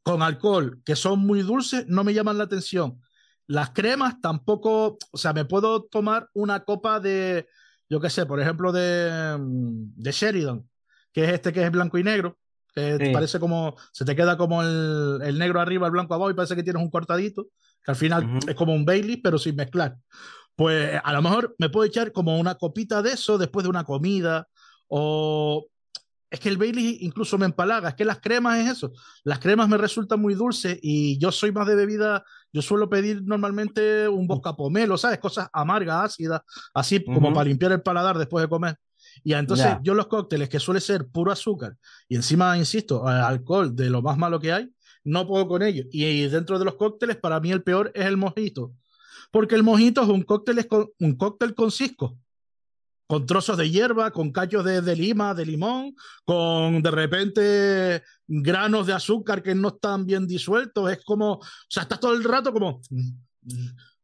con 0.03 0.21
alcohol 0.21 0.81
que 0.85 0.95
son 0.95 1.19
muy 1.19 1.41
dulces 1.41 1.87
no 1.87 2.03
me 2.03 2.13
llaman 2.13 2.37
la 2.37 2.43
atención. 2.43 3.01
Las 3.47 3.71
cremas 3.71 4.21
tampoco, 4.21 4.97
o 5.11 5.17
sea, 5.17 5.33
me 5.33 5.45
puedo 5.45 5.83
tomar 5.83 6.29
una 6.33 6.63
copa 6.63 6.99
de, 6.99 7.47
yo 7.89 7.99
qué 7.99 8.09
sé, 8.09 8.25
por 8.25 8.39
ejemplo, 8.39 8.71
de, 8.71 9.37
de 9.39 10.11
Sheridan, 10.11 10.69
que 11.11 11.25
es 11.25 11.33
este 11.33 11.51
que 11.51 11.63
es 11.63 11.71
blanco 11.71 11.97
y 11.97 12.03
negro, 12.03 12.37
que 12.73 13.11
parece 13.13 13.39
como, 13.39 13.75
se 13.91 14.05
te 14.05 14.15
queda 14.15 14.37
como 14.37 14.61
el, 14.61 15.19
el, 15.23 15.37
negro 15.37 15.59
arriba, 15.59 15.87
el 15.87 15.91
blanco 15.91 16.13
abajo 16.13 16.31
y 16.31 16.33
parece 16.33 16.55
que 16.55 16.63
tienes 16.63 16.81
un 16.81 16.89
cortadito, 16.89 17.47
que 17.83 17.91
al 17.91 17.95
final 17.95 18.39
es 18.47 18.55
como 18.55 18.73
un 18.73 18.85
Bailey, 18.85 19.17
pero 19.17 19.37
sin 19.37 19.55
mezclar. 19.55 19.97
Pues 20.55 20.99
a 21.03 21.13
lo 21.13 21.21
mejor 21.21 21.55
me 21.57 21.69
puedo 21.69 21.85
echar 21.85 22.11
como 22.11 22.37
una 22.39 22.55
copita 22.55 23.01
de 23.01 23.11
eso 23.11 23.37
después 23.37 23.63
de 23.63 23.69
una 23.69 23.83
comida 23.83 24.47
o 24.87 25.67
es 26.33 26.39
que 26.39 26.49
el 26.49 26.57
Bailey 26.57 26.97
incluso 27.01 27.37
me 27.37 27.45
empalaga, 27.45 27.89
es 27.89 27.95
que 27.95 28.05
las 28.05 28.19
cremas 28.19 28.57
es 28.57 28.71
eso, 28.71 28.91
las 29.23 29.37
cremas 29.37 29.69
me 29.69 29.77
resultan 29.77 30.19
muy 30.19 30.33
dulces 30.33 30.79
y 30.81 31.19
yo 31.19 31.31
soy 31.31 31.51
más 31.51 31.67
de 31.67 31.75
bebida, 31.75 32.23
yo 32.51 32.63
suelo 32.63 32.89
pedir 32.89 33.21
normalmente 33.23 34.07
un 34.07 34.25
bosca 34.25 34.55
pomelo, 34.55 34.97
¿sabes? 34.97 35.19
Cosas 35.19 35.47
amargas, 35.53 36.05
ácidas, 36.05 36.41
así 36.73 37.03
como 37.03 37.31
para 37.31 37.47
limpiar 37.47 37.71
el 37.73 37.83
paladar 37.83 38.17
después 38.17 38.43
de 38.43 38.49
comer. 38.49 38.77
Y 39.23 39.33
entonces 39.33 39.77
yo 39.83 39.93
los 39.93 40.07
cócteles 40.07 40.49
que 40.49 40.59
suele 40.59 40.79
ser 40.79 41.07
puro 41.07 41.31
azúcar 41.31 41.75
y 42.07 42.15
encima, 42.15 42.57
insisto, 42.57 43.07
alcohol 43.07 43.75
de 43.75 43.89
lo 43.89 44.01
más 44.01 44.17
malo 44.17 44.39
que 44.39 44.51
hay, 44.51 44.69
no 45.03 45.27
puedo 45.27 45.47
con 45.47 45.61
ello. 45.61 45.83
Y 45.91 46.27
dentro 46.27 46.57
de 46.59 46.65
los 46.65 46.75
cócteles, 46.75 47.17
para 47.17 47.39
mí 47.39 47.51
el 47.51 47.63
peor 47.63 47.91
es 47.93 48.05
el 48.05 48.17
mojito. 48.17 48.73
Porque 49.31 49.55
el 49.55 49.63
mojito 49.63 50.03
es 50.03 50.09
un 50.09 50.23
cóctel, 50.23 50.67
un 50.99 51.15
cóctel 51.15 51.55
con 51.55 51.71
cisco 51.71 52.17
con 53.13 53.25
trozos 53.25 53.57
de 53.57 53.69
hierba, 53.69 54.11
con 54.11 54.31
cachos 54.31 54.65
de, 54.65 54.81
de, 54.81 54.95
lima, 54.95 55.33
de 55.33 55.45
limón, 55.45 55.95
con 56.25 56.81
de 56.81 56.89
repente 56.89 58.03
granos 58.25 58.87
de 58.87 58.93
azúcar 58.93 59.43
que 59.43 59.53
no 59.53 59.67
están 59.67 60.05
bien 60.05 60.25
disueltos. 60.25 60.91
Es 60.91 61.03
como, 61.03 61.33
o 61.33 61.41
sea, 61.69 61.83
estás 61.83 61.99
todo 61.99 62.13
el 62.13 62.23
rato 62.23 62.51
como, 62.51 62.81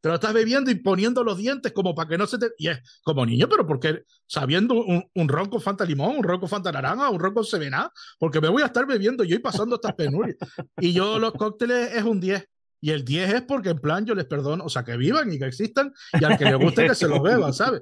te 0.01 0.09
lo 0.09 0.15
estás 0.15 0.33
bebiendo 0.33 0.71
y 0.71 0.75
poniendo 0.75 1.23
los 1.23 1.37
dientes 1.37 1.71
como 1.73 1.93
para 1.93 2.09
que 2.09 2.17
no 2.17 2.25
se 2.25 2.37
te... 2.37 2.51
Y 2.57 2.69
es 2.69 2.79
como 3.03 3.25
niño, 3.25 3.47
pero 3.49 3.67
porque 3.67 4.03
sabiendo 4.27 4.75
un, 4.75 5.05
un 5.13 5.27
ronco 5.27 5.59
Fanta 5.59 5.83
limón, 5.85 6.17
un 6.17 6.23
ronco 6.23 6.47
Fanta 6.47 6.71
naranja, 6.71 7.09
un 7.09 7.19
ronco 7.19 7.43
Sevená, 7.43 7.91
porque 8.17 8.39
me 8.39 8.49
voy 8.49 8.63
a 8.63 8.67
estar 8.67 8.85
bebiendo 8.85 9.23
yo 9.23 9.35
y 9.35 9.39
pasando 9.39 9.75
estas 9.75 9.95
penurias. 9.95 10.37
y 10.79 10.93
yo 10.93 11.19
los 11.19 11.33
cócteles 11.33 11.93
es 11.93 12.03
un 12.03 12.19
10. 12.19 12.45
Y 12.81 12.91
el 12.91 13.03
10 13.03 13.33
es 13.33 13.41
porque 13.41 13.69
en 13.69 13.79
plan 13.79 14.05
yo 14.05 14.15
les 14.15 14.25
perdono, 14.25 14.63
o 14.63 14.69
sea, 14.69 14.85
que 14.85 14.95
vivan 14.95 15.31
y 15.33 15.37
que 15.37 15.45
existan 15.45 15.93
y 16.19 16.23
al 16.23 16.37
que 16.37 16.45
le 16.45 16.55
guste 16.55 16.87
que 16.87 16.95
se 16.95 17.09
los 17.09 17.21
beba, 17.21 17.51
¿sabes? 17.51 17.81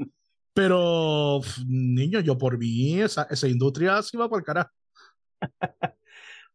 Pero, 0.54 1.40
niño, 1.68 2.20
yo 2.20 2.36
por 2.36 2.58
mí, 2.58 3.00
esa, 3.00 3.28
esa 3.30 3.48
industria 3.48 4.02
se 4.02 4.18
va 4.18 4.28
por 4.28 4.40
el 4.40 4.46
carajo. 4.46 4.72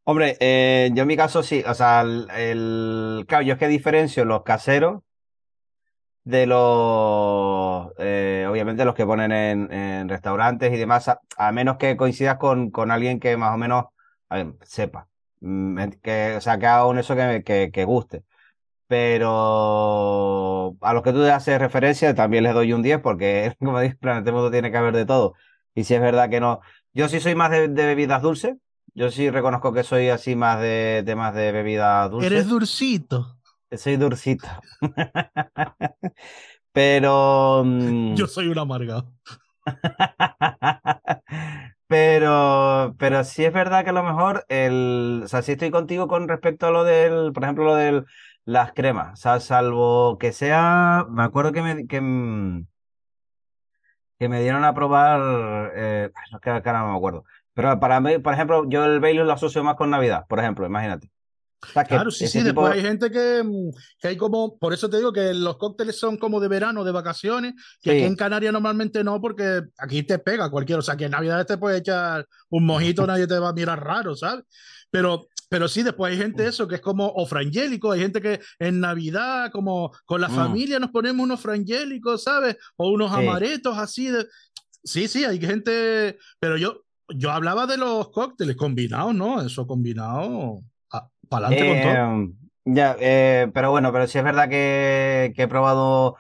Hombre, 0.05 0.37
eh, 0.40 0.90
yo 0.92 1.03
en 1.03 1.07
mi 1.07 1.16
caso 1.16 1.44
sí, 1.44 1.62
o 1.64 1.72
sea, 1.72 2.01
el, 2.01 2.29
el, 2.31 3.25
claro, 3.29 3.44
yo 3.44 3.53
es 3.53 3.59
que 3.61 3.68
diferencio 3.68 4.25
los 4.25 4.42
caseros 4.42 5.03
de 6.24 6.46
los, 6.46 7.92
eh, 7.98 8.46
obviamente 8.48 8.85
los 8.85 8.94
que 8.94 9.06
ponen 9.06 9.32
en, 9.32 10.08
restaurantes 10.08 10.72
y 10.72 10.76
demás, 10.76 11.08
a, 11.08 11.20
a, 11.37 11.52
menos 11.52 11.76
que 11.76 11.96
coincidas 11.96 12.38
con, 12.38 12.70
con 12.70 12.90
alguien 12.90 13.20
que 13.20 13.37
más 13.37 13.54
o 13.54 13.58
menos 13.58 13.87
ver, 14.30 14.54
sepa, 14.62 15.08
mm, 15.40 15.78
que, 16.02 16.37
o 16.37 16.40
sea, 16.40 16.58
que 16.58 16.66
haga 16.66 16.87
un 16.87 16.98
eso 16.98 17.16
que, 17.16 17.42
que, 17.44 17.70
que 17.72 17.85
guste 17.85 18.24
pero 18.92 20.76
a 20.82 20.92
los 20.92 21.02
que 21.02 21.14
tú 21.14 21.22
haces 21.22 21.58
referencia 21.58 22.14
también 22.14 22.44
les 22.44 22.52
doy 22.52 22.74
un 22.74 22.82
10 22.82 23.00
porque, 23.00 23.56
como 23.58 23.80
dices, 23.80 23.96
Planeta 23.96 24.32
Mundo 24.32 24.50
tiene 24.50 24.70
que 24.70 24.76
haber 24.76 24.94
de 24.94 25.06
todo. 25.06 25.32
Y 25.74 25.85
si 25.85 25.94
es 25.94 26.00
verdad 26.02 26.28
que 26.28 26.40
no. 26.40 26.61
Yo 26.92 27.08
sí 27.08 27.18
soy 27.18 27.35
más 27.35 27.50
de, 27.50 27.68
bebidas 27.68 28.20
dulces. 28.20 28.56
Yo 28.92 29.11
sí 29.11 29.30
reconozco 29.30 29.72
que 29.72 29.82
soy 29.82 30.11
así 30.11 30.37
más 30.37 30.61
de 30.61 31.02
temas 31.06 31.35
de 31.35 31.52
bebidas 31.52 32.11
dulces. 32.11 32.30
Eres 32.30 32.48
dulcito. 32.48 33.38
Soy 33.76 33.96
dulcito. 33.96 34.46
pero. 36.72 37.62
Mm, 37.64 38.14
Yo 38.14 38.26
soy 38.26 38.48
un 38.48 38.58
amargado. 38.58 39.12
pero, 41.87 42.94
pero 42.98 43.24
sí 43.24 43.44
es 43.44 43.52
verdad 43.52 43.85
que 43.85 43.90
a 43.90 43.92
lo 43.92 44.02
mejor 44.02 44.44
el. 44.48 45.22
O 45.24 45.28
sea, 45.28 45.42
sí 45.42 45.52
estoy 45.52 45.70
contigo 45.70 46.08
con 46.08 46.28
respecto 46.28 46.66
a 46.66 46.70
lo 46.70 46.85
del. 46.85 47.32
Por 47.32 47.44
ejemplo, 47.44 47.64
lo 47.64 47.76
del 47.76 48.04
las 48.44 48.72
cremas. 48.72 49.12
O 49.18 49.22
sea, 49.22 49.40
salvo 49.40 50.18
que 50.18 50.32
sea. 50.32 51.06
Me 51.11 51.22
acuerdo 51.24 51.52
que 51.52 51.62
me, 51.62 51.87
que, 51.87 52.00
mm, 52.00 52.66
que 54.18 54.28
me 54.28 54.40
dieron 54.42 54.64
a 54.64 54.74
probar. 54.74 55.72
Eh, 55.76 56.11
no 56.30 56.38
es 56.38 56.42
que 56.42 56.50
ahora 56.50 56.80
no 56.82 56.92
me 56.92 56.96
acuerdo. 56.96 57.24
Pero 57.54 57.78
para 57.80 58.00
mí, 58.00 58.18
por 58.18 58.35
ejemplo, 58.35 58.64
yo 58.68 58.85
el 58.85 59.00
Bailey 59.00 59.24
lo 59.24 59.32
asocio 59.32 59.62
más 59.64 59.76
con 59.76 59.90
Navidad, 59.90 60.26
por 60.28 60.38
ejemplo, 60.40 60.66
imagínate. 60.66 61.11
Claro, 61.87 62.11
sí, 62.11 62.27
sí, 62.27 62.42
después 62.42 62.72
hay 62.72 62.83
gente 62.83 63.11
que, 63.11 63.42
mm, 63.44 63.70
que, 64.01 64.09
hay 64.09 64.16
como, 64.16 64.59
por 64.59 64.72
eso 64.72 64.90
te 64.90 64.96
digo 64.96 65.12
que 65.12 65.33
los 65.33 65.57
cócteles 65.57 65.98
son 65.98 66.16
como 66.16 66.40
de 66.40 66.48
verano, 66.48 66.85
de 66.85 66.92
vacaciones, 66.92 67.55
que 67.81 67.92
aquí 67.92 68.03
en 68.03 68.16
Canarias 68.16 68.53
normalmente 68.53 69.05
no, 69.05 69.20
porque 69.20 69.62
aquí 69.79 70.03
te 70.03 70.18
pega 70.18 70.51
cualquiera, 70.51 70.81
o 70.81 70.83
sea, 70.83 70.96
que 70.96 71.05
en 71.05 71.12
Navidad 71.12 71.46
te 71.46 71.59
puede 71.59 71.79
echar 71.79 72.27
un 72.51 72.66
mojito, 72.66 73.07
nadie 73.07 73.27
te 73.27 73.38
va 73.38 73.51
a 73.51 73.55
mirar 73.55 73.85
raro, 73.85 74.16
¿sabes? 74.16 74.44
Pero 74.90 75.29
pero 75.53 75.68
sí, 75.68 75.83
después 75.83 76.11
hay 76.11 76.18
gente 76.18 76.46
eso 76.46 76.66
que 76.66 76.77
es 76.77 76.81
como 76.81 77.09
ofrangélico, 77.09 77.92
hay 77.92 78.01
gente 78.01 78.22
que 78.22 78.40
en 78.59 78.81
Navidad, 78.81 79.51
como 79.53 79.92
con 80.07 80.22
la 80.22 80.29
mm. 80.31 80.35
familia 80.35 80.79
nos 80.79 80.88
ponemos 80.88 81.22
unos 81.22 81.42
frangélicos, 81.42 82.22
¿sabes? 82.22 82.57
O 82.77 82.88
unos 82.88 83.12
amaretos 83.12 83.77
así. 83.77 84.07
De... 84.07 84.27
Sí, 84.83 85.09
sí, 85.09 85.27
hay 85.27 85.38
gente, 85.38 86.16
pero 86.40 86.57
yo, 86.57 86.85
yo 87.11 87.31
hablaba 87.31 87.66
de 87.66 87.77
los 87.77 88.09
cócteles 88.12 88.57
combinados, 88.57 89.14
¿no? 89.14 89.42
Eso 89.42 89.66
combinado, 89.66 90.62
para 91.32 91.48
adelante 91.48 91.66
con 91.66 91.80
todo. 91.80 91.92
Em, 91.92 92.34
ya, 92.64 92.96
eh, 93.00 93.50
pero 93.52 93.70
bueno, 93.70 93.92
pero 93.92 94.06
sí 94.06 94.18
es 94.18 94.24
verdad 94.24 94.48
que, 94.48 95.32
que 95.34 95.42
he 95.42 95.48
probado 95.48 96.16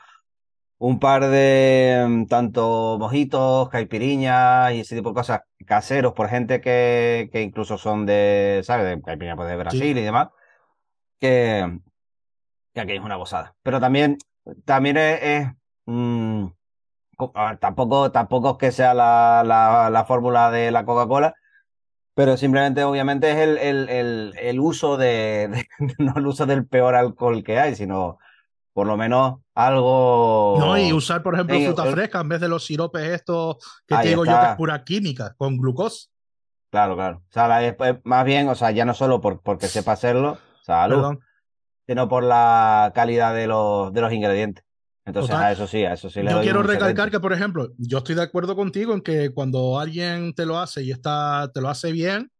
un 0.78 0.98
par 0.98 1.26
de 1.26 2.04
mm, 2.08 2.26
tanto 2.26 2.96
mojitos, 2.98 3.68
caipiriñas 3.68 4.72
y 4.72 4.80
ese 4.80 4.96
tipo 4.96 5.10
de 5.10 5.14
cosas 5.14 5.40
caseros 5.64 6.12
por 6.12 6.28
gente 6.28 6.60
que, 6.60 7.28
que 7.32 7.42
incluso 7.42 7.78
son 7.78 8.04
de, 8.04 8.62
¿sabes? 8.64 8.86
De 8.86 9.00
caipiriña 9.00 9.36
pues 9.36 9.48
de 9.48 9.56
Brasil 9.56 9.96
y 9.96 10.02
demás, 10.02 10.28
que, 11.20 11.78
que 12.74 12.80
aquí 12.80 12.92
es 12.92 13.00
una 13.00 13.14
gozada. 13.16 13.54
Pero 13.62 13.78
también, 13.78 14.18
también 14.64 14.96
es, 14.96 15.46
mm, 15.86 16.46
tampoco, 17.60 18.10
tampoco 18.10 18.50
es 18.50 18.56
que 18.56 18.72
sea 18.72 18.92
la, 18.94 19.44
la, 19.46 19.88
la 19.90 20.04
fórmula 20.04 20.50
de 20.50 20.72
la 20.72 20.84
Coca-Cola, 20.84 21.34
pero 22.14 22.36
simplemente, 22.36 22.84
obviamente, 22.84 23.30
es 23.30 23.36
el, 23.38 23.58
el, 23.58 23.88
el, 23.88 24.34
el 24.38 24.60
uso 24.60 24.96
de, 24.96 25.48
de, 25.48 25.68
no 25.98 26.14
el 26.16 26.26
uso 26.26 26.46
del 26.46 26.66
peor 26.66 26.94
alcohol 26.94 27.42
que 27.42 27.58
hay, 27.58 27.74
sino 27.74 28.18
por 28.72 28.86
lo 28.86 28.96
menos 28.96 29.40
algo. 29.54 30.56
No, 30.58 30.78
y 30.78 30.92
usar, 30.92 31.22
por 31.22 31.34
ejemplo, 31.34 31.58
fruta 31.58 31.84
fresca 31.86 32.20
en 32.20 32.28
vez 32.28 32.40
de 32.40 32.48
los 32.48 32.64
siropes 32.64 33.02
estos 33.08 33.56
que 33.86 33.96
te 33.96 34.08
digo 34.08 34.24
yo 34.24 34.38
que 34.40 34.46
es 34.46 34.56
pura 34.56 34.84
química, 34.84 35.34
con 35.36 35.58
glucosa. 35.58 36.08
Claro, 36.70 36.94
claro. 36.94 37.22
O 37.28 37.32
sea, 37.32 37.76
más 38.04 38.24
bien, 38.24 38.48
o 38.48 38.54
sea, 38.54 38.70
ya 38.70 38.86
no 38.86 38.94
solo 38.94 39.20
por, 39.20 39.42
porque 39.42 39.68
sepa 39.68 39.92
hacerlo, 39.92 40.38
sea, 40.62 40.88
sino 41.86 42.08
por 42.08 42.24
la 42.24 42.92
calidad 42.94 43.34
de 43.34 43.46
los, 43.46 43.92
de 43.92 44.00
los 44.00 44.12
ingredientes. 44.12 44.64
Entonces, 45.04 45.34
a 45.34 45.52
eso 45.52 45.66
sí, 45.66 45.84
a 45.84 45.94
eso 45.94 46.08
sí 46.08 46.22
le 46.22 46.30
Yo 46.30 46.40
quiero 46.42 46.62
recalcar 46.62 47.10
que, 47.10 47.18
por 47.18 47.32
ejemplo, 47.32 47.72
yo 47.76 47.98
estoy 47.98 48.14
de 48.14 48.22
acuerdo 48.22 48.54
contigo 48.54 48.94
en 48.94 49.00
que 49.00 49.30
cuando 49.30 49.78
alguien 49.78 50.32
te 50.34 50.46
lo 50.46 50.58
hace 50.58 50.82
y 50.82 50.92
está, 50.92 51.50
te 51.52 51.60
lo 51.60 51.68
hace 51.68 51.90
bien, 51.90 52.30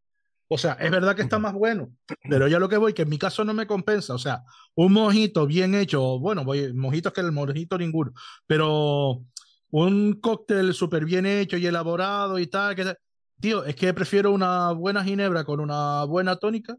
o 0.48 0.58
sea, 0.58 0.74
es 0.74 0.90
verdad 0.90 1.16
que 1.16 1.22
está 1.22 1.38
más 1.38 1.54
bueno, 1.54 1.90
pero 2.28 2.46
ya 2.46 2.58
lo 2.58 2.68
que 2.68 2.76
voy, 2.76 2.92
que 2.92 3.02
en 3.02 3.08
mi 3.08 3.18
caso 3.18 3.42
no 3.42 3.54
me 3.54 3.66
compensa. 3.66 4.14
O 4.14 4.18
sea, 4.18 4.42
un 4.74 4.92
mojito 4.92 5.46
bien 5.46 5.74
hecho, 5.74 6.18
bueno, 6.20 6.44
voy, 6.44 6.72
mojitos 6.74 7.12
que 7.12 7.22
el 7.22 7.32
mojito 7.32 7.78
ninguno, 7.78 8.12
pero 8.46 9.24
un 9.70 10.20
cóctel 10.20 10.74
súper 10.74 11.06
bien 11.06 11.24
hecho 11.24 11.56
y 11.56 11.66
elaborado 11.66 12.38
y 12.38 12.46
tal, 12.46 12.74
que, 12.76 12.94
tío, 13.40 13.64
es 13.64 13.74
que 13.74 13.94
prefiero 13.94 14.30
una 14.30 14.72
buena 14.72 15.02
ginebra 15.02 15.44
con 15.44 15.58
una 15.58 16.04
buena 16.04 16.36
tónica 16.36 16.76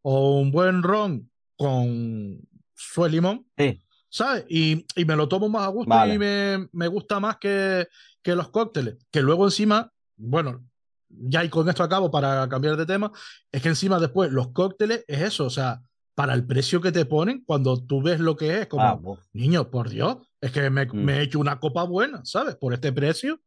o 0.00 0.40
un 0.40 0.50
buen 0.50 0.82
ron 0.82 1.30
con 1.56 2.40
su 2.74 3.06
limón. 3.06 3.46
Sí. 3.58 3.82
¿Sabes? 4.10 4.44
Y, 4.48 4.84
y, 4.96 5.04
me 5.04 5.14
lo 5.16 5.28
tomo 5.28 5.48
más 5.48 5.62
a 5.62 5.68
gusto 5.68 5.90
y 6.06 6.18
me, 6.18 6.68
me 6.72 6.88
gusta 6.88 7.20
más 7.20 7.36
que, 7.38 7.86
que 8.22 8.34
los 8.34 8.48
cócteles. 8.50 8.96
Que 9.10 9.22
luego 9.22 9.44
encima, 9.46 9.90
bueno, 10.16 10.64
ya 11.08 11.44
y 11.44 11.48
con 11.48 11.68
esto 11.68 11.82
acabo 11.84 12.10
para 12.10 12.48
cambiar 12.48 12.76
de 12.76 12.86
tema, 12.86 13.10
es 13.52 13.62
que 13.62 13.68
encima 13.68 13.98
después 14.00 14.30
los 14.32 14.48
cócteles 14.48 15.04
es 15.08 15.20
eso, 15.22 15.44
o 15.46 15.50
sea, 15.50 15.80
para 16.14 16.34
el 16.34 16.44
precio 16.44 16.80
que 16.80 16.92
te 16.92 17.04
ponen 17.06 17.42
cuando 17.46 17.82
tú 17.82 18.02
ves 18.02 18.18
lo 18.20 18.36
que 18.36 18.60
es, 18.62 18.66
como, 18.66 18.82
Ah, 18.82 19.00
niño, 19.32 19.70
por 19.70 19.88
Dios, 19.88 20.18
es 20.40 20.50
que 20.52 20.68
me, 20.70 20.86
Mm. 20.86 20.94
me 21.04 21.18
he 21.18 21.22
hecho 21.22 21.38
una 21.38 21.60
copa 21.60 21.84
buena, 21.84 22.20
¿sabes? 22.24 22.56
Por 22.56 22.74
este 22.74 22.92
precio. 22.92 23.40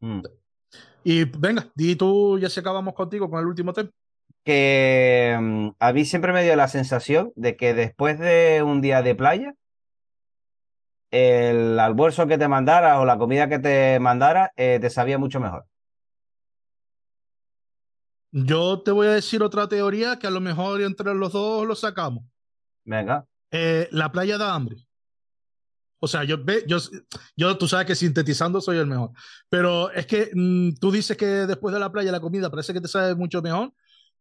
mm. 0.00 0.20
Y 1.06 1.24
venga, 1.24 1.68
di 1.74 1.96
tú, 1.96 2.38
ya 2.38 2.48
se 2.48 2.60
acabamos 2.60 2.94
contigo 2.94 3.28
con 3.28 3.38
el 3.40 3.46
último 3.46 3.72
tema. 3.72 3.90
que 4.44 5.36
mm, 5.40 5.68
a 5.78 5.92
mí 5.92 6.04
siempre 6.04 6.32
me 6.32 6.42
dio 6.44 6.54
la 6.56 6.68
sensación 6.68 7.32
de 7.36 7.56
que 7.56 7.72
después 7.74 8.18
de 8.18 8.62
un 8.62 8.80
día 8.82 9.02
de 9.02 9.14
playa, 9.14 9.54
el 11.14 11.78
almuerzo 11.78 12.26
que 12.26 12.36
te 12.36 12.48
mandara 12.48 12.98
o 12.98 13.04
la 13.04 13.16
comida 13.16 13.48
que 13.48 13.60
te 13.60 14.00
mandara 14.00 14.52
eh, 14.56 14.78
te 14.80 14.90
sabía 14.90 15.16
mucho 15.16 15.38
mejor. 15.38 15.64
Yo 18.32 18.82
te 18.82 18.90
voy 18.90 19.06
a 19.06 19.12
decir 19.12 19.40
otra 19.44 19.68
teoría 19.68 20.18
que 20.18 20.26
a 20.26 20.30
lo 20.30 20.40
mejor 20.40 20.82
entre 20.82 21.14
los 21.14 21.32
dos 21.32 21.64
lo 21.68 21.76
sacamos. 21.76 22.24
Venga. 22.84 23.24
Eh, 23.52 23.86
la 23.92 24.10
playa 24.10 24.38
da 24.38 24.56
hambre. 24.56 24.88
O 26.00 26.08
sea, 26.08 26.24
yo, 26.24 26.38
yo, 26.66 26.78
yo, 27.36 27.56
tú 27.58 27.68
sabes 27.68 27.86
que 27.86 27.94
sintetizando 27.94 28.60
soy 28.60 28.78
el 28.78 28.88
mejor. 28.88 29.10
Pero 29.48 29.92
es 29.92 30.06
que 30.06 30.30
mm, 30.34 30.74
tú 30.80 30.90
dices 30.90 31.16
que 31.16 31.26
después 31.26 31.72
de 31.72 31.78
la 31.78 31.92
playa 31.92 32.10
la 32.10 32.18
comida 32.18 32.50
parece 32.50 32.72
que 32.72 32.80
te 32.80 32.88
sabe 32.88 33.14
mucho 33.14 33.40
mejor. 33.40 33.72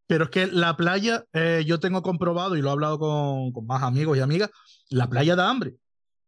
Pero 0.06 0.25
es 0.25 0.29
que 0.29 0.45
la 0.45 0.77
playa, 0.77 1.25
eh, 1.34 1.63
yo 1.65 1.79
tengo 1.79 2.03
comprobado 2.03 2.56
y 2.56 2.62
lo 2.62 2.69
he 2.69 2.71
hablado 2.71 2.99
con, 2.99 3.51
con 3.51 3.65
más 3.65 3.82
amigos 3.82 4.15
y 4.15 4.21
amigas, 4.21 4.51
la 4.89 5.10
playa 5.10 5.36
da 5.36 5.49
hambre. 5.49 5.77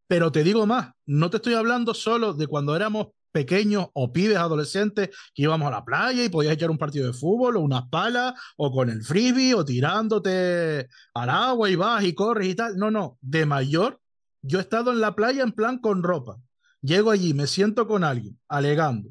Pero 0.06 0.30
te 0.30 0.44
digo 0.44 0.66
más, 0.66 0.92
no 1.06 1.30
te 1.30 1.38
estoy 1.38 1.54
hablando 1.54 1.94
solo 1.94 2.32
de 2.32 2.46
cuando 2.46 2.76
éramos 2.76 3.08
pequeños 3.36 3.88
o 3.92 4.12
pibes 4.14 4.38
adolescentes 4.38 5.10
que 5.34 5.42
íbamos 5.42 5.68
a 5.68 5.72
la 5.72 5.84
playa 5.84 6.24
y 6.24 6.30
podías 6.30 6.54
echar 6.54 6.70
un 6.70 6.78
partido 6.78 7.06
de 7.06 7.12
fútbol 7.12 7.56
o 7.56 7.60
unas 7.60 7.86
palas 7.88 8.32
o 8.56 8.72
con 8.72 8.88
el 8.88 9.02
frisbee 9.02 9.52
o 9.52 9.62
tirándote 9.62 10.88
al 11.12 11.28
agua 11.28 11.68
y 11.68 11.76
vas 11.76 12.02
y 12.04 12.14
corres 12.14 12.48
y 12.48 12.54
tal. 12.54 12.78
No, 12.78 12.90
no, 12.90 13.18
de 13.20 13.44
mayor, 13.44 14.00
yo 14.40 14.58
he 14.58 14.62
estado 14.62 14.90
en 14.90 15.00
la 15.00 15.14
playa 15.14 15.42
en 15.42 15.52
plan 15.52 15.78
con 15.80 16.02
ropa. 16.02 16.38
Llego 16.80 17.10
allí, 17.10 17.34
me 17.34 17.46
siento 17.46 17.86
con 17.86 18.04
alguien, 18.04 18.38
alegando. 18.48 19.10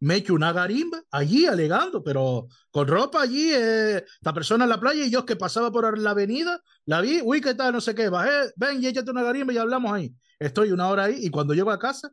Me 0.00 0.16
echo 0.16 0.34
una 0.34 0.52
garimba 0.52 1.00
allí 1.10 1.46
alegando, 1.46 2.02
pero 2.02 2.48
con 2.72 2.88
ropa 2.88 3.22
allí, 3.22 3.52
eh, 3.54 4.04
la 4.20 4.34
persona 4.34 4.64
en 4.64 4.70
la 4.70 4.80
playa 4.80 5.04
y 5.06 5.10
yo 5.10 5.24
que 5.24 5.36
pasaba 5.36 5.70
por 5.70 5.96
la 5.96 6.10
avenida, 6.10 6.60
la 6.84 7.00
vi, 7.00 7.20
uy, 7.22 7.40
¿qué 7.40 7.54
tal? 7.54 7.72
No 7.72 7.80
sé 7.80 7.94
qué, 7.94 8.08
bajé, 8.08 8.52
ven 8.56 8.82
y 8.82 8.88
échate 8.88 9.10
una 9.12 9.22
garimba 9.22 9.52
y 9.52 9.58
hablamos 9.58 9.92
ahí. 9.92 10.12
Estoy 10.42 10.72
una 10.72 10.88
hora 10.88 11.04
ahí 11.04 11.18
y 11.20 11.30
cuando 11.30 11.54
llego 11.54 11.70
a 11.70 11.78
casa, 11.78 12.10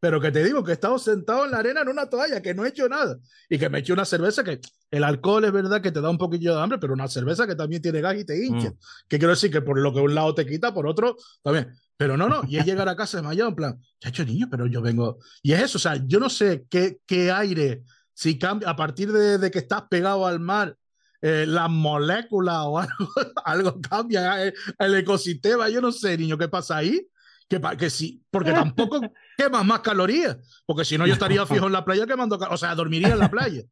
pero 0.00 0.20
que 0.20 0.32
te 0.32 0.42
digo 0.42 0.64
que 0.64 0.70
he 0.70 0.74
estado 0.74 0.98
sentado 0.98 1.44
en 1.44 1.50
la 1.50 1.58
arena 1.58 1.82
en 1.82 1.88
una 1.88 2.08
toalla, 2.08 2.40
que 2.40 2.54
no 2.54 2.64
he 2.64 2.70
hecho 2.70 2.88
nada. 2.88 3.18
Y 3.50 3.58
que 3.58 3.68
me 3.68 3.80
eché 3.80 3.92
una 3.92 4.06
cerveza 4.06 4.42
que 4.42 4.60
el 4.90 5.04
alcohol 5.04 5.44
es 5.44 5.52
verdad 5.52 5.82
que 5.82 5.92
te 5.92 6.00
da 6.00 6.08
un 6.08 6.16
poquillo 6.18 6.56
de 6.56 6.62
hambre, 6.62 6.78
pero 6.78 6.94
una 6.94 7.06
cerveza 7.06 7.46
que 7.46 7.54
también 7.54 7.82
tiene 7.82 8.00
gas 8.00 8.16
y 8.16 8.24
te 8.24 8.44
hincha. 8.44 8.70
Mm. 8.70 8.78
Que 9.08 9.18
quiero 9.18 9.34
decir 9.34 9.50
que 9.50 9.60
por 9.60 9.78
lo 9.78 9.92
que 9.92 10.00
un 10.00 10.14
lado 10.14 10.34
te 10.34 10.46
quita, 10.46 10.72
por 10.72 10.86
otro 10.86 11.16
también. 11.42 11.72
Pero 11.98 12.16
no, 12.16 12.30
no, 12.30 12.42
y 12.48 12.56
es 12.56 12.64
llegar 12.64 12.88
a 12.88 12.96
casa 12.96 13.18
desmayado 13.18 13.50
en 13.50 13.54
plan, 13.54 13.80
chacho 14.00 14.24
niño, 14.24 14.48
pero 14.50 14.66
yo 14.66 14.80
vengo. 14.80 15.18
Y 15.42 15.52
es 15.52 15.62
eso, 15.62 15.76
o 15.76 15.80
sea, 15.80 16.02
yo 16.06 16.18
no 16.18 16.30
sé 16.30 16.64
qué, 16.70 16.98
qué 17.06 17.30
aire, 17.30 17.82
si 18.14 18.38
cambia, 18.38 18.70
a 18.70 18.76
partir 18.76 19.12
de, 19.12 19.36
de 19.36 19.50
que 19.50 19.58
estás 19.58 19.82
pegado 19.90 20.26
al 20.26 20.40
mar, 20.40 20.76
eh, 21.20 21.44
las 21.46 21.68
moléculas 21.68 22.62
o 22.64 22.78
algo, 22.78 22.94
algo 23.44 23.80
cambia 23.82 24.42
el, 24.42 24.54
el 24.78 24.94
ecosistema, 24.94 25.68
yo 25.68 25.82
no 25.82 25.92
sé, 25.92 26.16
niño, 26.16 26.38
qué 26.38 26.48
pasa 26.48 26.78
ahí 26.78 27.06
que, 27.50 27.60
que 27.76 27.90
sí, 27.90 28.22
porque 28.30 28.52
tampoco 28.52 29.00
quemas 29.36 29.66
más 29.66 29.80
calorías, 29.80 30.38
porque 30.64 30.84
si 30.84 30.96
no 30.96 31.06
yo 31.06 31.14
estaría 31.14 31.44
fijo 31.44 31.66
en 31.66 31.72
la 31.72 31.84
playa 31.84 32.06
quemando, 32.06 32.38
o 32.38 32.56
sea, 32.56 32.74
dormiría 32.76 33.08
en 33.08 33.18
la 33.18 33.30
playa, 33.30 33.62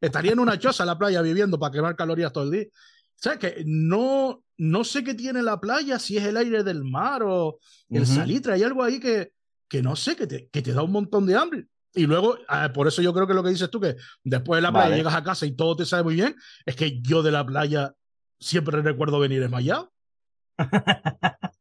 estaría 0.00 0.32
en 0.32 0.40
una 0.40 0.58
choza 0.58 0.82
en 0.82 0.88
la 0.88 0.98
playa 0.98 1.22
viviendo 1.22 1.58
para 1.58 1.72
quemar 1.72 1.96
calorías 1.96 2.32
todo 2.32 2.44
el 2.44 2.50
día. 2.50 2.64
¿Sabes 3.14 3.38
que 3.38 3.62
no, 3.64 4.44
no 4.58 4.84
sé 4.84 5.02
qué 5.02 5.14
tiene 5.14 5.42
la 5.42 5.60
playa, 5.60 5.98
si 5.98 6.16
es 6.16 6.24
el 6.24 6.36
aire 6.36 6.62
del 6.64 6.84
mar 6.84 7.22
o 7.22 7.58
el 7.90 8.02
uh 8.02 8.04
-huh. 8.04 8.16
salitre, 8.16 8.52
hay 8.54 8.62
algo 8.64 8.82
ahí 8.82 9.00
que, 9.00 9.32
que 9.68 9.82
no 9.82 9.96
sé, 9.96 10.16
que 10.16 10.26
te, 10.26 10.48
que 10.48 10.62
te 10.62 10.72
da 10.72 10.82
un 10.82 10.92
montón 10.92 11.26
de 11.26 11.36
hambre. 11.36 11.66
Y 11.94 12.06
luego, 12.06 12.36
eh, 12.38 12.68
por 12.74 12.86
eso 12.86 13.02
yo 13.02 13.12
creo 13.12 13.26
que 13.26 13.34
lo 13.34 13.42
que 13.42 13.50
dices 13.50 13.70
tú, 13.70 13.80
que 13.80 13.96
después 14.22 14.58
de 14.58 14.62
la 14.62 14.70
playa 14.70 14.86
vale. 14.86 14.96
llegas 14.96 15.14
a 15.14 15.22
casa 15.22 15.46
y 15.46 15.52
todo 15.52 15.74
te 15.76 15.86
sabe 15.86 16.04
muy 16.04 16.14
bien, 16.14 16.36
es 16.66 16.76
que 16.76 17.00
yo 17.00 17.22
de 17.22 17.32
la 17.32 17.44
playa 17.44 17.94
siempre 18.38 18.82
recuerdo 18.82 19.18
venir 19.18 19.40
desmayado. 19.40 19.92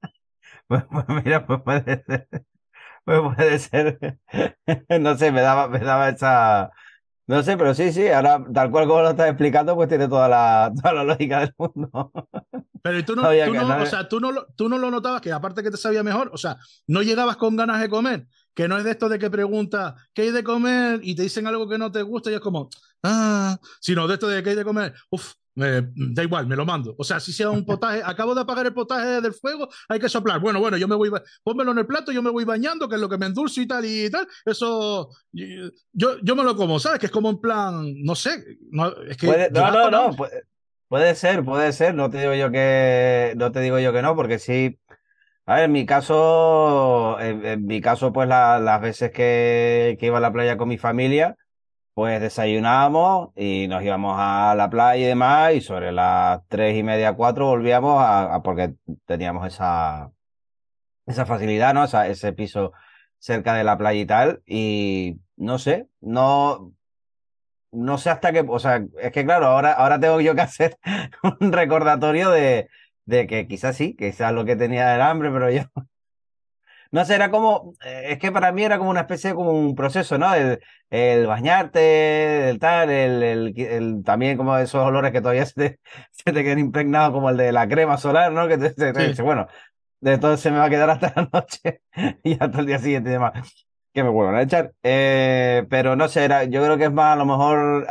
Pues, 0.68 0.84
mira, 1.26 1.46
pues 1.46 1.62
puede 1.62 2.04
ser. 2.06 2.28
Pues 3.06 3.22
puede 3.36 3.60
ser. 3.60 4.20
No 5.02 5.18
sé, 5.18 5.32
me 5.32 5.42
daba, 5.42 5.68
me 5.68 5.80
daba 5.80 6.10
esa. 6.10 6.72
No 7.28 7.44
sé, 7.44 7.58
pero 7.58 7.74
sí, 7.74 7.92
sí, 7.92 8.08
ahora 8.08 8.44
tal 8.54 8.72
cual 8.72 8.88
como 8.88 9.02
lo 9.02 9.10
estás 9.10 9.28
explicando, 9.30 9.76
pues 9.76 9.90
tiene 9.90 10.08
toda 10.08 10.30
la, 10.30 10.72
toda 10.82 10.94
la 10.94 11.04
lógica 11.04 11.42
del 11.42 11.54
mundo. 11.58 12.12
Pero 12.82 13.06
tú 13.06 13.16
no, 13.16 13.24
tú 13.24 13.54
no, 13.54 13.82
o 13.84 13.86
sea, 13.86 14.08
tú 14.08 14.20
no, 14.20 14.46
tú 14.56 14.70
no 14.70 14.78
lo 14.78 14.90
notabas, 14.90 15.22
que 15.22 15.32
aparte 15.32 15.62
que 15.62 15.72
te 15.72 15.78
sabía 15.78 16.04
mejor, 16.04 16.30
o 16.34 16.38
sea, 16.38 16.58
no 16.88 17.02
llegabas 17.02 17.36
con 17.36 17.58
ganas 17.58 17.82
de 17.82 17.90
comer, 17.90 18.28
que 18.54 18.70
no 18.70 18.78
es 18.78 18.86
de 18.86 18.92
esto 18.92 19.10
de 19.10 19.20
que 19.20 19.30
preguntas 19.30 19.96
qué 20.14 20.24
hay 20.24 20.32
de 20.32 20.44
comer 20.44 21.02
y 21.04 21.16
te 21.16 21.24
dicen 21.24 21.48
algo 21.48 21.68
que 21.68 21.78
no 21.78 21.92
te 21.92 22.02
gusta 22.02 22.32
y 22.32 22.36
es 22.36 22.40
como, 22.40 22.70
ah, 23.04 23.58
sino 23.82 24.08
de 24.08 24.14
esto 24.14 24.30
de 24.30 24.42
qué 24.42 24.52
hay 24.52 24.56
de 24.56 24.64
comer, 24.64 24.94
uff, 25.10 25.34
me, 25.58 25.82
da 25.96 26.24
igual, 26.24 26.46
me 26.46 26.56
lo 26.56 26.66
mando. 26.66 26.94
O 27.00 27.04
sea, 27.04 27.20
si 27.20 27.34
sea 27.34 27.50
un 27.50 27.66
potaje, 27.66 28.02
acabo 28.06 28.36
de 28.36 28.42
apagar 28.42 28.68
el 28.68 28.74
potaje 28.76 29.22
del 29.22 29.34
fuego, 29.34 29.68
hay 29.90 30.00
que 30.00 30.08
soplar. 30.08 30.40
Bueno, 30.40 30.60
bueno, 30.60 30.78
yo 30.78 30.88
me 30.88 30.96
voy, 30.96 31.12
pónmelo 31.44 31.72
en 31.72 31.80
el 31.80 31.88
plato, 31.88 32.12
yo 32.12 32.22
me 32.22 32.30
voy 32.30 32.46
bañando, 32.46 32.88
que 32.88 32.94
es 32.94 33.02
lo 33.02 33.10
que 33.10 33.18
me 33.18 33.26
endulce 33.26 33.62
y 33.62 33.68
tal 33.68 33.84
y 33.84 34.08
tal. 34.12 34.28
Eso, 34.46 35.10
yo, 35.32 36.20
yo 36.22 36.36
me 36.36 36.44
lo 36.44 36.56
como, 36.56 36.80
¿sabes? 36.80 37.00
Que 37.00 37.08
es 37.08 37.12
como 37.12 37.32
en 37.32 37.42
plan, 37.42 37.92
no 38.04 38.14
sé, 38.14 38.60
no, 38.70 38.90
es 39.02 39.18
que. 39.18 39.26
Puede, 39.26 39.50
no, 39.50 39.72
no, 39.72 39.90
no, 39.90 40.16
puede, 40.16 40.44
puede, 40.88 41.16
ser, 41.16 41.44
puede 41.44 41.74
ser. 41.74 41.96
No 41.96 42.12
te 42.12 42.20
digo 42.20 42.36
yo 42.36 42.52
que, 42.52 43.34
no 43.36 43.52
te 43.52 43.62
digo 43.62 43.80
yo 43.80 43.92
que 43.92 44.04
no, 44.04 44.16
porque 44.16 44.38
sí. 44.38 44.80
A 45.48 45.56
ver, 45.56 45.64
en 45.64 45.72
mi 45.72 45.86
caso, 45.88 47.20
en, 47.20 47.44
en 47.46 47.66
mi 47.66 47.82
caso, 47.82 48.14
pues 48.14 48.28
la, 48.28 48.60
las 48.60 48.80
veces 48.80 49.12
que, 49.12 49.98
que 50.00 50.06
iba 50.06 50.18
a 50.20 50.22
la 50.22 50.32
playa 50.32 50.58
con 50.58 50.68
mi 50.68 50.78
familia, 50.78 51.36
pues 51.98 52.22
desayunábamos 52.22 53.32
y 53.36 53.68
nos 53.68 53.82
íbamos 53.82 54.18
a 54.20 54.54
la 54.56 54.70
playa 54.70 55.04
y 55.04 55.08
demás, 55.08 55.56
y 55.56 55.62
sobre 55.62 55.92
las 55.92 56.48
tres 56.48 56.78
y 56.78 56.84
media, 56.84 57.14
cuatro 57.16 57.48
volvíamos 57.48 58.00
a, 58.00 58.36
a 58.36 58.44
porque 58.44 58.76
teníamos 59.08 59.48
esa, 59.48 60.12
esa 61.08 61.26
facilidad, 61.26 61.74
¿no? 61.74 61.86
Esa, 61.86 62.08
ese 62.08 62.34
piso 62.34 62.72
cerca 63.18 63.56
de 63.56 63.64
la 63.64 63.80
playa 63.80 64.00
y 64.00 64.06
tal, 64.06 64.44
y 64.46 65.18
no 65.38 65.58
sé, 65.58 65.88
no, 66.00 66.72
no 67.72 67.98
sé 67.98 68.12
hasta 68.12 68.32
qué, 68.32 68.46
o 68.48 68.60
sea, 68.60 68.86
es 69.02 69.12
que 69.12 69.26
claro, 69.26 69.48
ahora, 69.48 69.74
ahora 69.74 70.00
tengo 70.00 70.22
yo 70.22 70.36
que 70.36 70.42
hacer 70.44 70.78
un 71.42 71.52
recordatorio 71.52 72.30
de, 72.30 72.70
de 73.06 73.26
que 73.26 73.48
quizás 73.48 73.76
sí, 73.76 73.96
quizás 73.96 74.34
lo 74.34 74.46
que 74.46 74.56
tenía 74.56 74.94
era 74.94 75.10
hambre, 75.10 75.32
pero 75.32 75.50
yo 75.50 75.64
no 76.92 77.06
sé, 77.06 77.16
era 77.16 77.32
como, 77.32 77.74
es 77.84 78.18
que 78.20 78.32
para 78.32 78.52
mí 78.52 78.64
era 78.64 78.78
como 78.78 78.90
una 78.90 79.02
especie 79.02 79.32
de 79.32 79.36
como 79.36 79.52
un 79.52 79.76
proceso, 79.76 80.18
¿no? 80.18 80.34
El, 80.34 80.60
el 80.90 81.28
bañarte, 81.28 82.50
el 82.50 82.60
tal, 82.60 82.90
el, 82.90 83.24
el, 83.24 83.54
el, 83.60 84.04
también 84.04 84.38
como 84.38 84.58
esos 84.58 84.86
olores 84.86 85.12
que 85.12 85.22
todavía 85.22 85.46
se 85.48 85.54
te, 85.54 85.80
se 86.12 86.32
te 86.34 86.44
quedan 86.44 86.60
impregnados, 86.60 87.12
como 87.14 87.30
el 87.30 87.38
de 87.38 87.52
la 87.52 87.68
crema 87.68 87.98
solar, 87.98 88.32
¿no? 88.32 88.48
Que 88.48 88.58
te, 88.58 88.72
te, 88.72 88.94
te 88.94 89.08
dice, 89.08 89.22
bueno, 89.22 89.48
de 90.02 90.18
todo 90.18 90.38
se 90.38 90.52
me 90.52 90.58
va 90.60 90.66
a 90.66 90.70
quedar 90.70 90.90
hasta 90.90 91.14
la 91.16 91.30
noche 91.32 91.82
y 92.24 92.34
hasta 92.34 92.60
el 92.60 92.66
día 92.66 92.80
siguiente 92.80 93.10
y 93.10 93.14
demás. 93.14 93.34
Que 93.94 94.04
me 94.04 94.10
vuelvan 94.10 94.36
a 94.36 94.42
echar. 94.44 94.74
Eh, 94.84 95.66
pero 95.70 95.96
no 95.96 96.08
sé, 96.08 96.24
era, 96.24 96.44
yo 96.44 96.64
creo 96.64 96.78
que 96.78 96.86
es 96.86 96.92
más, 96.92 97.14
a 97.14 97.16
lo 97.16 97.26
mejor 97.26 97.88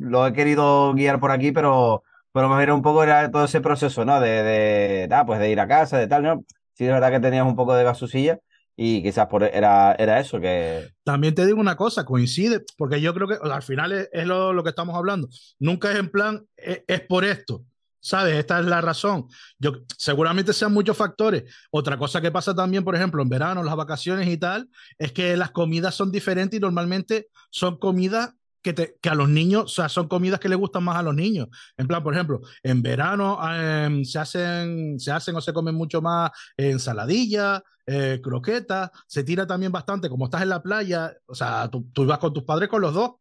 lo 0.00 0.26
he 0.26 0.32
querido 0.32 0.94
guiar 0.94 1.20
por 1.20 1.30
aquí, 1.32 1.52
pero, 1.52 2.02
pero 2.32 2.48
más 2.48 2.62
era 2.62 2.74
un 2.74 2.80
poco 2.82 3.02
era 3.02 3.30
todo 3.30 3.44
ese 3.44 3.60
proceso, 3.60 4.04
¿no? 4.06 4.20
De, 4.20 4.42
de, 4.42 5.08
ah, 5.12 5.26
pues 5.26 5.38
de 5.38 5.50
ir 5.50 5.60
a 5.60 5.68
casa, 5.68 5.98
de 5.98 6.08
tal, 6.08 6.22
¿no? 6.22 6.44
Sí 6.80 6.86
es 6.86 6.92
verdad 6.92 7.10
que 7.10 7.20
teníamos 7.20 7.50
un 7.50 7.56
poco 7.56 7.74
de 7.74 7.84
gasusilla 7.84 8.40
y 8.74 9.02
quizás 9.02 9.26
por 9.26 9.44
era, 9.44 9.94
era 9.98 10.18
eso 10.18 10.40
que... 10.40 10.88
También 11.04 11.34
te 11.34 11.44
digo 11.44 11.60
una 11.60 11.76
cosa, 11.76 12.06
coincide, 12.06 12.64
porque 12.78 13.02
yo 13.02 13.12
creo 13.12 13.28
que 13.28 13.36
al 13.42 13.62
final 13.62 13.92
es, 14.10 14.26
lo, 14.26 14.54
lo, 14.54 14.62
que 14.62 14.70
estamos 14.70 14.96
hablando. 14.96 15.28
Nunca 15.58 15.92
es 15.92 15.98
en 15.98 16.08
plan, 16.08 16.46
es, 16.56 16.80
es, 16.88 17.02
por 17.02 17.26
esto, 17.26 17.66
¿sabes? 18.00 18.36
Esta 18.36 18.60
es 18.60 18.64
la 18.64 18.80
razón. 18.80 19.26
Yo, 19.58 19.72
seguramente 19.98 20.54
sean 20.54 20.72
muchos 20.72 20.96
factores. 20.96 21.44
Otra 21.70 21.98
cosa 21.98 22.22
que 22.22 22.30
pasa 22.30 22.54
también, 22.54 22.82
por 22.82 22.96
ejemplo, 22.96 23.22
en 23.22 23.28
verano, 23.28 23.62
las 23.62 23.76
vacaciones 23.76 24.26
y 24.26 24.38
tal, 24.38 24.70
es 24.96 25.12
que 25.12 25.36
las 25.36 25.50
comidas 25.50 25.94
son 25.94 26.10
diferentes 26.10 26.56
y 26.56 26.62
normalmente 26.62 27.28
son 27.50 27.76
comidas 27.78 28.30
que, 28.62 28.72
te, 28.72 28.96
que, 29.00 29.08
a 29.08 29.14
los 29.14 29.28
niños, 29.28 29.64
o 29.64 29.68
sea, 29.68 29.88
son 29.88 30.08
comidas 30.08 30.40
que 30.40 30.48
les 30.48 30.58
gustan 30.58 30.84
más 30.84 30.96
a 30.96 31.02
los 31.02 31.14
niños. 31.14 31.48
En 31.76 31.86
plan, 31.86 32.02
por 32.02 32.14
ejemplo, 32.14 32.40
en 32.62 32.82
verano 32.82 33.38
eh, 33.52 34.02
se, 34.04 34.18
hacen, 34.18 34.98
se 34.98 35.12
hacen 35.12 35.36
o 35.36 35.40
se 35.40 35.52
comen 35.52 35.74
mucho 35.74 36.02
más 36.02 36.30
ensaladilla, 36.56 37.62
eh, 37.86 38.20
croquetas, 38.22 38.90
se 39.06 39.24
tira 39.24 39.46
también 39.46 39.72
bastante, 39.72 40.08
como 40.08 40.26
estás 40.26 40.42
en 40.42 40.50
la 40.50 40.62
playa, 40.62 41.12
o 41.26 41.34
sea, 41.34 41.68
tú, 41.68 41.88
tú 41.92 42.04
ibas 42.04 42.18
con 42.18 42.32
tus 42.32 42.44
padres 42.44 42.68
con 42.68 42.82
los 42.82 42.94
dos. 42.94 43.19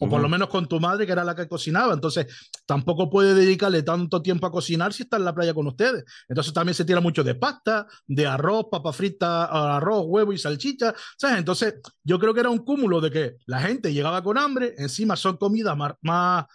O 0.00 0.04
uh 0.04 0.08
-huh. 0.08 0.10
por 0.10 0.20
lo 0.20 0.28
menos 0.28 0.48
con 0.48 0.66
tu 0.66 0.78
madre, 0.80 1.06
que 1.06 1.12
era 1.12 1.24
la 1.24 1.34
que 1.34 1.48
cocinaba. 1.48 1.92
Entonces, 1.92 2.26
tampoco 2.66 3.10
puede 3.10 3.34
dedicarle 3.34 3.82
tanto 3.82 4.22
tiempo 4.22 4.46
a 4.46 4.52
cocinar 4.52 4.92
si 4.92 5.02
está 5.02 5.16
en 5.16 5.24
la 5.24 5.34
playa 5.34 5.54
con 5.54 5.66
ustedes. 5.66 6.04
Entonces, 6.28 6.52
también 6.52 6.74
se 6.74 6.84
tira 6.84 7.00
mucho 7.00 7.24
de 7.24 7.34
pasta, 7.34 7.86
de 8.06 8.26
arroz, 8.26 8.66
papa 8.70 8.92
frita, 8.92 9.76
arroz, 9.76 10.04
huevo 10.06 10.32
y 10.32 10.38
salchicha. 10.38 10.94
¿sabes? 11.16 11.38
Entonces, 11.38 11.74
yo 12.04 12.18
creo 12.18 12.32
que 12.34 12.40
era 12.40 12.50
un 12.50 12.58
cúmulo 12.58 13.00
de 13.00 13.10
que 13.10 13.36
la 13.46 13.60
gente 13.60 13.92
llegaba 13.92 14.22
con 14.22 14.38
hambre, 14.38 14.74
encima 14.78 15.16
son 15.16 15.36
comidas 15.36 15.76
más, 15.76 15.94
más 16.02 16.46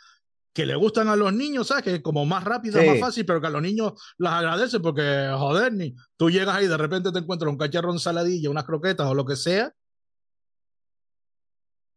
que 0.53 0.65
le 0.65 0.75
gustan 0.75 1.07
a 1.07 1.15
los 1.15 1.33
niños, 1.33 1.67
¿sabes? 1.67 1.83
Que 1.83 2.01
como 2.01 2.25
más 2.25 2.43
rápido, 2.43 2.81
más 2.83 2.99
fácil, 2.99 3.25
pero 3.25 3.41
que 3.41 3.47
a 3.47 3.49
los 3.49 3.61
niños 3.61 3.93
las 4.17 4.33
agradecen 4.33 4.81
porque, 4.81 5.31
joder, 5.35 5.73
ni 5.73 5.95
tú 6.15 6.29
llegas 6.29 6.55
ahí 6.55 6.65
y 6.65 6.67
de 6.67 6.77
repente 6.77 7.11
te 7.11 7.19
encuentras 7.19 7.51
un 7.51 7.57
cacharro 7.57 7.91
en 7.91 7.99
saladilla, 7.99 8.51
unas 8.51 8.63
croquetas 8.63 9.07
o 9.07 9.15
lo 9.15 9.25
que 9.25 9.35
sea. 9.35 9.73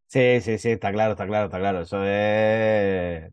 Sí, 0.09 0.40
sí, 0.40 0.59
sí, 0.59 0.71
está 0.71 0.92
claro, 0.92 1.12
está 1.12 1.27
claro, 1.27 1.47
está 1.47 1.59
claro. 1.59 1.81
Eso 1.83 2.03
es. 2.05 3.33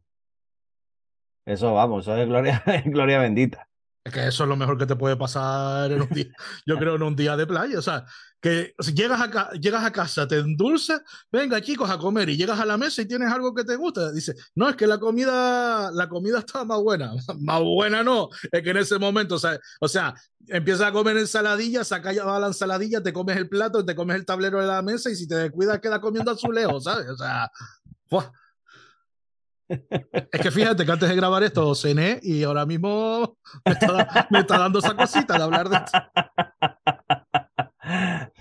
Eso, 1.45 1.73
vamos, 1.73 2.03
eso 2.05 2.15
es 2.17 2.27
gloria, 2.27 2.63
gloria 2.85 3.19
bendita. 3.19 3.69
Es 4.03 4.11
que 4.11 4.27
eso 4.27 4.43
es 4.43 4.49
lo 4.49 4.57
mejor 4.57 4.77
que 4.77 4.85
te 4.85 4.97
puede 4.97 5.15
pasar 5.15 5.89
en 5.91 6.01
un 6.01 6.09
día, 6.09 6.25
yo 6.65 6.77
creo, 6.77 6.95
en 6.95 7.03
un 7.03 7.15
día 7.15 7.37
de 7.37 7.47
playa. 7.47 7.79
O 7.79 7.81
sea, 7.81 8.05
que 8.41 8.75
si 8.77 8.93
llegas 8.93 9.21
a, 9.21 9.51
llegas 9.51 9.85
a 9.85 9.91
casa, 9.93 10.27
te 10.27 10.39
endulces, 10.39 10.99
venga 11.31 11.61
chicos 11.61 11.89
a 11.89 11.97
comer 11.97 12.27
y 12.29 12.35
llegas 12.35 12.59
a 12.59 12.65
la 12.65 12.77
mesa 12.77 13.01
y 13.01 13.07
tienes 13.07 13.31
algo 13.31 13.53
que 13.55 13.63
te 13.63 13.77
gusta. 13.77 14.11
Dice, 14.11 14.35
no, 14.55 14.67
es 14.67 14.75
que 14.75 14.87
la 14.87 14.99
comida, 14.99 15.89
la 15.91 16.09
comida 16.09 16.39
está 16.39 16.65
más 16.65 16.81
buena. 16.81 17.13
más 17.39 17.61
buena 17.61 18.03
no, 18.03 18.27
es 18.51 18.61
que 18.61 18.71
en 18.71 18.77
ese 18.77 18.99
momento, 18.99 19.35
o 19.35 19.39
sea, 19.39 19.57
o 19.79 19.87
sea 19.87 20.13
empiezas 20.47 20.87
a 20.87 20.91
comer 20.91 21.17
ensaladilla, 21.17 21.85
sacas 21.85 22.15
la 22.15 22.47
ensaladilla, 22.47 23.01
te 23.01 23.13
comes 23.13 23.37
el 23.37 23.47
plato, 23.47 23.85
te 23.85 23.95
comes 23.95 24.17
el 24.17 24.25
tablero 24.25 24.59
de 24.59 24.67
la 24.67 24.81
mesa 24.81 25.09
y 25.09 25.15
si 25.15 25.25
te 25.25 25.35
descuidas 25.35 25.79
queda 25.79 26.01
comiendo 26.01 26.31
azulejos, 26.31 26.83
¿sabes? 26.83 27.07
O 27.09 27.15
sea, 27.15 27.49
es 29.69 30.41
que 30.41 30.51
fíjate 30.51 30.85
que 30.85 30.91
antes 30.91 31.09
de 31.09 31.15
grabar 31.15 31.43
esto 31.43 31.73
cené 31.75 32.19
y 32.21 32.43
ahora 32.43 32.65
mismo 32.65 33.37
me 33.65 33.71
está, 34.39 34.57
dando 34.57 34.79
esa 34.79 34.95
cosita 34.95 35.37
de 35.37 35.43
hablar 35.43 35.69
de 35.69 35.77
esto. 35.77 35.99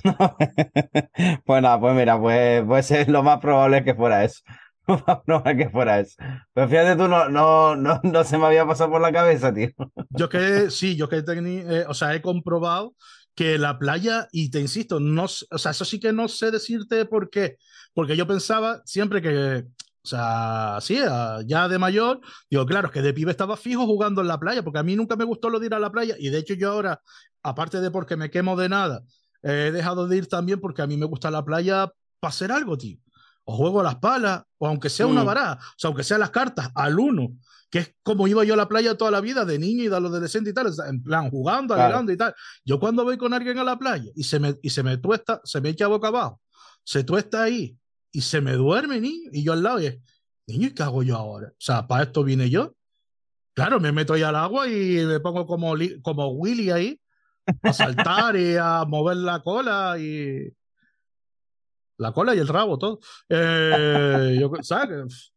pues 1.44 1.62
nada, 1.62 1.80
pues 1.80 1.94
mira, 1.94 2.20
pues, 2.20 2.64
pues 2.66 3.08
lo 3.08 3.22
más 3.22 3.40
probable 3.40 3.84
que 3.84 3.94
fuera 3.94 4.24
eso. 4.24 4.42
Lo 4.88 4.98
más 5.06 5.20
probable 5.24 5.56
que 5.56 5.70
fuera 5.70 6.00
eso. 6.00 6.16
Pero 6.52 6.68
fíjate 6.68 6.96
tú, 6.96 7.06
no, 7.06 7.28
no, 7.28 7.76
no, 7.76 8.00
no 8.02 8.24
se 8.24 8.36
me 8.36 8.46
había 8.46 8.66
pasado 8.66 8.90
por 8.90 9.00
la 9.00 9.12
cabeza, 9.12 9.54
tío. 9.54 9.68
Yo 10.10 10.28
que 10.28 10.70
sí, 10.70 10.96
yo 10.96 11.08
que 11.08 11.22
eh, 11.24 11.84
o 11.86 11.94
sea, 11.94 12.16
he 12.16 12.20
comprobado 12.20 12.94
que 13.34 13.58
la 13.58 13.78
playa, 13.78 14.28
y 14.32 14.50
te 14.50 14.60
insisto, 14.60 15.00
no, 15.00 15.24
o 15.24 15.58
sea, 15.58 15.70
eso 15.70 15.84
sí 15.84 16.00
que 16.00 16.12
no 16.12 16.28
sé 16.28 16.50
decirte 16.50 17.04
por 17.06 17.30
qué, 17.30 17.56
porque 17.94 18.16
yo 18.16 18.26
pensaba 18.26 18.82
siempre 18.84 19.22
que 19.22 19.64
o 20.04 20.08
sea, 20.08 20.78
sí, 20.80 20.98
ya 21.46 21.68
de 21.68 21.78
mayor, 21.78 22.20
digo, 22.50 22.66
claro, 22.66 22.88
es 22.88 22.92
que 22.92 23.02
de 23.02 23.14
pibe 23.14 23.30
estaba 23.30 23.56
fijo 23.56 23.86
jugando 23.86 24.20
en 24.20 24.28
la 24.28 24.38
playa, 24.38 24.64
porque 24.64 24.80
a 24.80 24.82
mí 24.82 24.96
nunca 24.96 25.14
me 25.14 25.24
gustó 25.24 25.48
lo 25.48 25.60
de 25.60 25.66
ir 25.66 25.74
a 25.74 25.78
la 25.78 25.92
playa, 25.92 26.16
y 26.18 26.30
de 26.30 26.38
hecho 26.38 26.54
yo 26.54 26.72
ahora, 26.72 27.00
aparte 27.42 27.80
de 27.80 27.90
porque 27.90 28.16
me 28.16 28.30
quemo 28.30 28.56
de 28.56 28.68
nada, 28.68 29.02
he 29.42 29.70
dejado 29.70 30.08
de 30.08 30.16
ir 30.16 30.28
también 30.28 30.60
porque 30.60 30.82
a 30.82 30.86
mí 30.86 30.96
me 30.96 31.06
gusta 31.06 31.30
la 31.30 31.44
playa 31.44 31.92
para 32.20 32.30
hacer 32.30 32.52
algo, 32.52 32.78
tío. 32.78 32.98
O 33.44 33.56
juego 33.56 33.80
a 33.80 33.84
las 33.84 33.96
palas, 33.96 34.42
o 34.58 34.68
aunque 34.68 34.88
sea 34.88 35.06
una 35.06 35.22
mm. 35.22 35.26
baraja, 35.26 35.52
o 35.54 35.74
sea, 35.76 35.88
aunque 35.88 36.04
sea 36.04 36.18
las 36.18 36.30
cartas, 36.30 36.70
al 36.74 36.98
uno, 36.98 37.34
que 37.70 37.78
es 37.80 37.94
como 38.02 38.28
iba 38.28 38.44
yo 38.44 38.54
a 38.54 38.56
la 38.56 38.68
playa 38.68 38.96
toda 38.96 39.10
la 39.10 39.20
vida, 39.20 39.44
de 39.44 39.58
niño 39.58 39.84
y 39.84 39.88
de 39.88 39.96
adolescente 39.96 40.50
y 40.50 40.52
tal, 40.52 40.70
en 40.88 41.02
plan, 41.02 41.30
jugando, 41.30 41.74
claro. 41.74 42.10
y 42.10 42.16
tal. 42.16 42.34
Yo 42.64 42.78
cuando 42.78 43.02
voy 43.02 43.16
con 43.16 43.34
alguien 43.34 43.58
a 43.58 43.64
la 43.64 43.78
playa 43.78 44.10
y 44.14 44.22
se 44.24 44.38
me, 44.38 44.56
y 44.62 44.70
se 44.70 44.82
me 44.82 44.98
tuesta, 44.98 45.40
se 45.42 45.60
me 45.60 45.70
echa 45.70 45.86
boca 45.88 46.08
abajo, 46.08 46.40
se 46.84 47.02
tuesta 47.02 47.42
ahí, 47.42 47.76
y 48.12 48.20
se 48.20 48.40
me 48.40 48.52
duerme, 48.52 49.00
niño, 49.00 49.30
y 49.32 49.42
yo 49.42 49.54
al 49.54 49.62
lado, 49.62 49.80
y 49.80 49.86
es, 49.86 49.98
niño, 50.46 50.68
¿y 50.68 50.74
qué 50.74 50.82
hago 50.82 51.02
yo 51.02 51.16
ahora? 51.16 51.48
O 51.48 51.60
sea, 51.60 51.86
para 51.86 52.04
esto 52.04 52.22
vine 52.22 52.50
yo. 52.50 52.74
Claro, 53.54 53.80
me 53.80 53.92
meto 53.92 54.14
ahí 54.14 54.22
al 54.22 54.36
agua 54.36 54.68
y 54.68 55.04
me 55.04 55.20
pongo 55.20 55.46
como, 55.46 55.74
como 56.02 56.28
Willy 56.28 56.70
ahí, 56.70 57.00
a 57.62 57.72
saltar 57.72 58.36
y 58.36 58.56
a 58.56 58.84
mover 58.86 59.16
la 59.16 59.40
cola 59.40 59.96
y. 59.98 60.54
La 61.98 62.12
cola 62.12 62.34
y 62.34 62.38
el 62.38 62.48
rabo, 62.48 62.78
todo. 62.78 63.00
Eh, 63.28 64.36
yo, 64.40 64.50
¿sabes? 64.62 65.32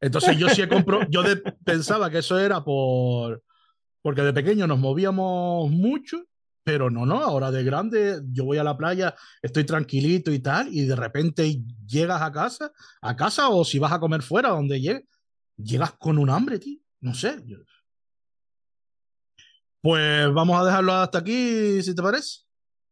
Entonces 0.00 0.36
yo 0.36 0.48
sí 0.48 0.62
he 0.62 0.68
comprado, 0.68 1.04
yo 1.10 1.22
pensaba 1.64 2.08
que 2.10 2.18
eso 2.18 2.38
era 2.38 2.62
por, 2.62 3.42
porque 4.00 4.22
de 4.22 4.32
pequeño 4.32 4.66
nos 4.66 4.78
movíamos 4.78 5.70
mucho 5.70 6.24
pero 6.68 6.90
no, 6.90 7.06
no, 7.06 7.22
ahora 7.22 7.50
de 7.50 7.64
grande 7.64 8.20
yo 8.30 8.44
voy 8.44 8.58
a 8.58 8.62
la 8.62 8.76
playa, 8.76 9.14
estoy 9.40 9.64
tranquilito 9.64 10.30
y 10.30 10.40
tal, 10.40 10.68
y 10.70 10.84
de 10.84 10.94
repente 10.94 11.62
llegas 11.86 12.20
a 12.20 12.30
casa, 12.30 12.70
a 13.00 13.16
casa 13.16 13.48
o 13.48 13.64
si 13.64 13.78
vas 13.78 13.90
a 13.90 13.98
comer 13.98 14.20
fuera, 14.20 14.50
donde 14.50 14.78
llegues, 14.78 15.04
llegas 15.56 15.92
con 15.92 16.18
un 16.18 16.28
hambre, 16.28 16.58
tío. 16.58 16.78
No 17.00 17.14
sé. 17.14 17.42
Pues 19.80 20.30
vamos 20.34 20.60
a 20.60 20.66
dejarlo 20.66 20.92
hasta 20.92 21.20
aquí, 21.20 21.82
si 21.82 21.94
te 21.94 22.02
parece. 22.02 22.40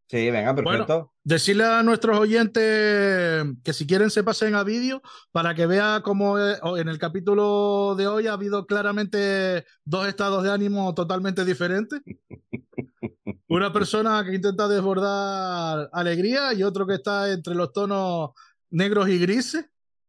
Sí, 0.08 0.30
venga, 0.30 0.54
perfecto. 0.54 1.12
decirle 1.24 1.64
a 1.64 1.82
nuestros 1.82 2.16
oyentes 2.16 3.44
que 3.64 3.72
si 3.72 3.88
quieren 3.88 4.10
se 4.10 4.22
pasen 4.22 4.54
a 4.54 4.62
vídeo 4.62 5.02
para 5.32 5.54
que 5.56 5.66
vea 5.66 6.00
cómo 6.04 6.38
eh, 6.38 6.56
en 6.78 6.88
el 6.88 6.98
capítulo 6.98 7.96
de 7.96 8.06
hoy 8.06 8.28
ha 8.28 8.34
habido 8.34 8.66
claramente 8.66 9.64
dos 9.84 10.06
estados 10.06 10.44
de 10.44 10.52
ánimo 10.52 10.94
totalmente 10.94 11.44
diferentes. 11.44 12.00
Una 13.48 13.72
persona 13.72 14.24
que 14.24 14.36
intenta 14.36 14.68
desbordar 14.68 15.88
alegría 15.92 16.52
y 16.52 16.62
otro 16.62 16.86
que 16.86 16.94
está 16.94 17.32
entre 17.32 17.56
los 17.56 17.72
tonos 17.72 18.30
negros 18.70 19.08
y 19.08 19.18
grises. 19.18 19.66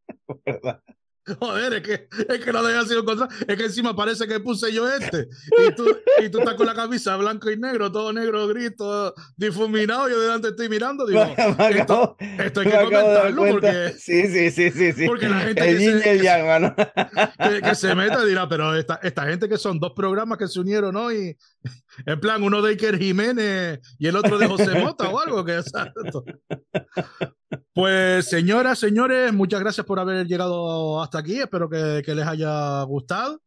Joder, 1.40 1.74
es 1.74 1.82
que, 1.82 2.08
es 2.30 2.46
que 2.46 2.54
no 2.54 2.64
deja 2.64 2.86
sido 2.86 3.02
encontrar. 3.02 3.30
Es 3.48 3.58
que 3.58 3.66
encima 3.66 3.96
parece 3.96 4.28
que 4.28 4.40
puse 4.40 4.72
yo 4.72 4.90
este. 4.90 5.28
Y 5.68 5.76
tú, 5.76 5.86
y 6.24 6.30
tú 6.30 6.40
estás 6.40 6.56
con 6.56 6.66
la 6.66 6.74
camisa 6.74 7.16
blanco 7.18 7.52
y 7.52 7.58
negro, 7.58 7.92
todo 7.92 8.14
negro, 8.14 8.48
gris, 8.48 8.76
todo 8.76 9.14
difuminado. 9.36 10.10
Yo 10.10 10.20
delante 10.22 10.50
estoy 10.50 10.70
mirando. 10.70 11.06
Digo, 11.06 11.24
esto, 11.70 12.16
esto, 12.20 12.60
hay 12.62 12.68
que 12.68 12.78
comentarlo 12.78 13.46
porque. 13.46 13.94
Sí, 13.98 14.28
sí, 14.28 14.52
sí, 14.52 14.72
sí, 14.72 14.94
sí. 14.94 15.06
Porque 15.06 15.28
la 15.28 15.40
gente 15.42 15.62
que, 15.62 15.80
se, 15.80 17.62
que, 17.62 17.76
se 17.76 17.96
meta 17.96 18.24
dirá, 18.24 18.48
pero 18.48 18.76
esta, 18.76 19.00
esta 19.04 19.24
gente 19.24 19.50
que 19.50 19.58
son 19.58 19.80
dos 19.80 19.92
programas 19.94 20.38
que 20.38 20.48
se 20.48 20.60
unieron 20.60 20.96
hoy. 20.96 21.38
En 22.06 22.20
plan, 22.20 22.44
uno 22.44 22.62
de 22.62 22.72
Iker 22.72 22.98
Jiménez 22.98 23.80
y 23.98 24.08
el 24.08 24.16
otro 24.16 24.38
de 24.38 24.48
José 24.48 24.80
Mota 24.84 25.10
o 25.10 25.20
algo 25.20 25.44
que 25.44 25.60
Pues 27.74 28.30
señoras, 28.30 28.80
señores, 28.80 29.34
muchas 29.34 29.60
gracias 29.60 29.86
por 29.86 30.00
haber 30.00 30.28
llegado 30.28 31.02
hasta 31.02 31.20
aquí. 31.20 31.40
Espero 31.40 31.70
que, 31.70 32.04
les 32.06 32.28
haya 32.28 32.82
gustado. 32.84 33.42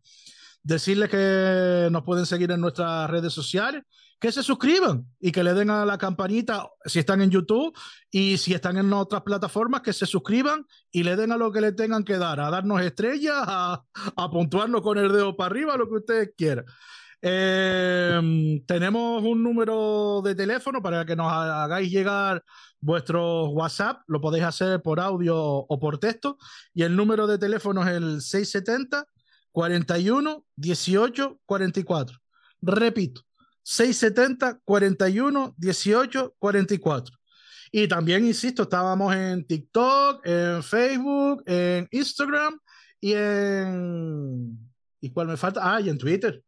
Decirles 0.62 1.08
que 1.08 1.88
nos 1.90 2.02
pueden 2.02 2.26
seguir 2.26 2.50
en 2.50 2.60
nuestras 2.60 3.08
redes 3.08 3.32
sociales, 3.32 3.82
que 4.18 4.30
se 4.30 4.42
suscriban 4.42 5.06
y 5.18 5.32
que 5.32 5.42
le 5.42 5.54
den 5.54 5.70
a 5.70 5.86
la 5.86 5.96
campanita 5.96 6.68
si 6.84 6.98
están 6.98 7.22
en 7.22 7.30
YouTube 7.30 7.74
y 8.10 8.36
si 8.36 8.52
están 8.52 8.76
en 8.76 8.92
otras 8.92 9.22
plataformas, 9.22 9.80
que 9.80 9.94
se 9.94 10.04
suscriban 10.04 10.66
y 10.90 11.02
le 11.02 11.16
den 11.16 11.32
a 11.32 11.38
lo 11.38 11.50
que 11.50 11.62
le 11.62 11.72
tengan 11.72 12.04
que 12.04 12.18
dar, 12.18 12.40
a 12.40 12.50
darnos 12.50 12.82
estrellas, 12.82 13.42
a, 13.46 13.82
a 14.16 14.30
puntuarnos 14.30 14.82
con 14.82 14.98
el 14.98 15.10
dedo 15.10 15.34
para 15.34 15.50
arriba, 15.50 15.76
lo 15.78 15.88
que 15.88 15.94
ustedes 15.94 16.30
quieran. 16.36 16.66
Em, 17.22 18.64
tenemos 18.64 19.22
un 19.22 19.42
número 19.42 20.22
de 20.24 20.34
teléfono 20.34 20.80
para 20.80 21.04
que 21.04 21.14
nos 21.14 21.30
hagáis 21.30 21.90
llegar 21.90 22.42
vuestro 22.80 23.50
WhatsApp. 23.50 24.02
Lo 24.06 24.20
podéis 24.20 24.44
hacer 24.44 24.80
por 24.80 25.00
audio 25.00 25.36
o 25.36 25.78
por 25.78 25.98
texto. 25.98 26.38
Y 26.72 26.82
el 26.82 26.96
número 26.96 27.26
de 27.26 27.38
teléfono 27.38 27.82
es 27.82 27.88
el 27.88 28.22
670 28.22 29.04
41 29.52 30.44
18 30.56 31.40
44. 31.44 32.18
Repito, 32.62 33.22
670 33.62 34.60
41 34.64 35.54
18 35.58 36.34
44. 36.38 37.16
Y 37.72 37.86
también, 37.86 38.26
insisto, 38.26 38.64
estábamos 38.64 39.14
en 39.14 39.46
TikTok, 39.46 40.26
en 40.26 40.62
Facebook, 40.62 41.44
en 41.46 41.86
Instagram 41.92 42.58
y 43.00 43.12
en... 43.12 44.58
¿Y 45.00 45.10
cuál 45.10 45.28
me 45.28 45.36
falta? 45.36 45.60
Ah, 45.62 45.80
y 45.80 45.88
en 45.88 45.96
Twitter. 45.96 46.42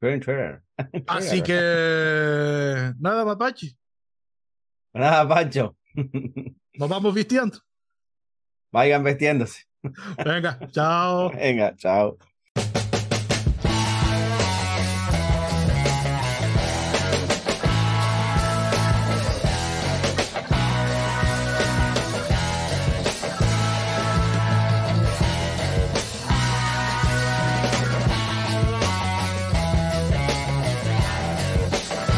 Así 1.06 1.42
que 1.42 2.92
nada, 2.98 3.24
Mapachi. 3.24 3.76
Nada, 4.94 5.28
Pancho. 5.28 5.76
Nos 6.74 6.88
vamos 6.88 7.14
vistiendo. 7.14 7.58
Vayan 8.72 9.04
vistiéndose. 9.04 9.64
Venga, 10.24 10.58
chao. 10.70 11.30
Venga, 11.34 11.74
chao. 11.76 12.18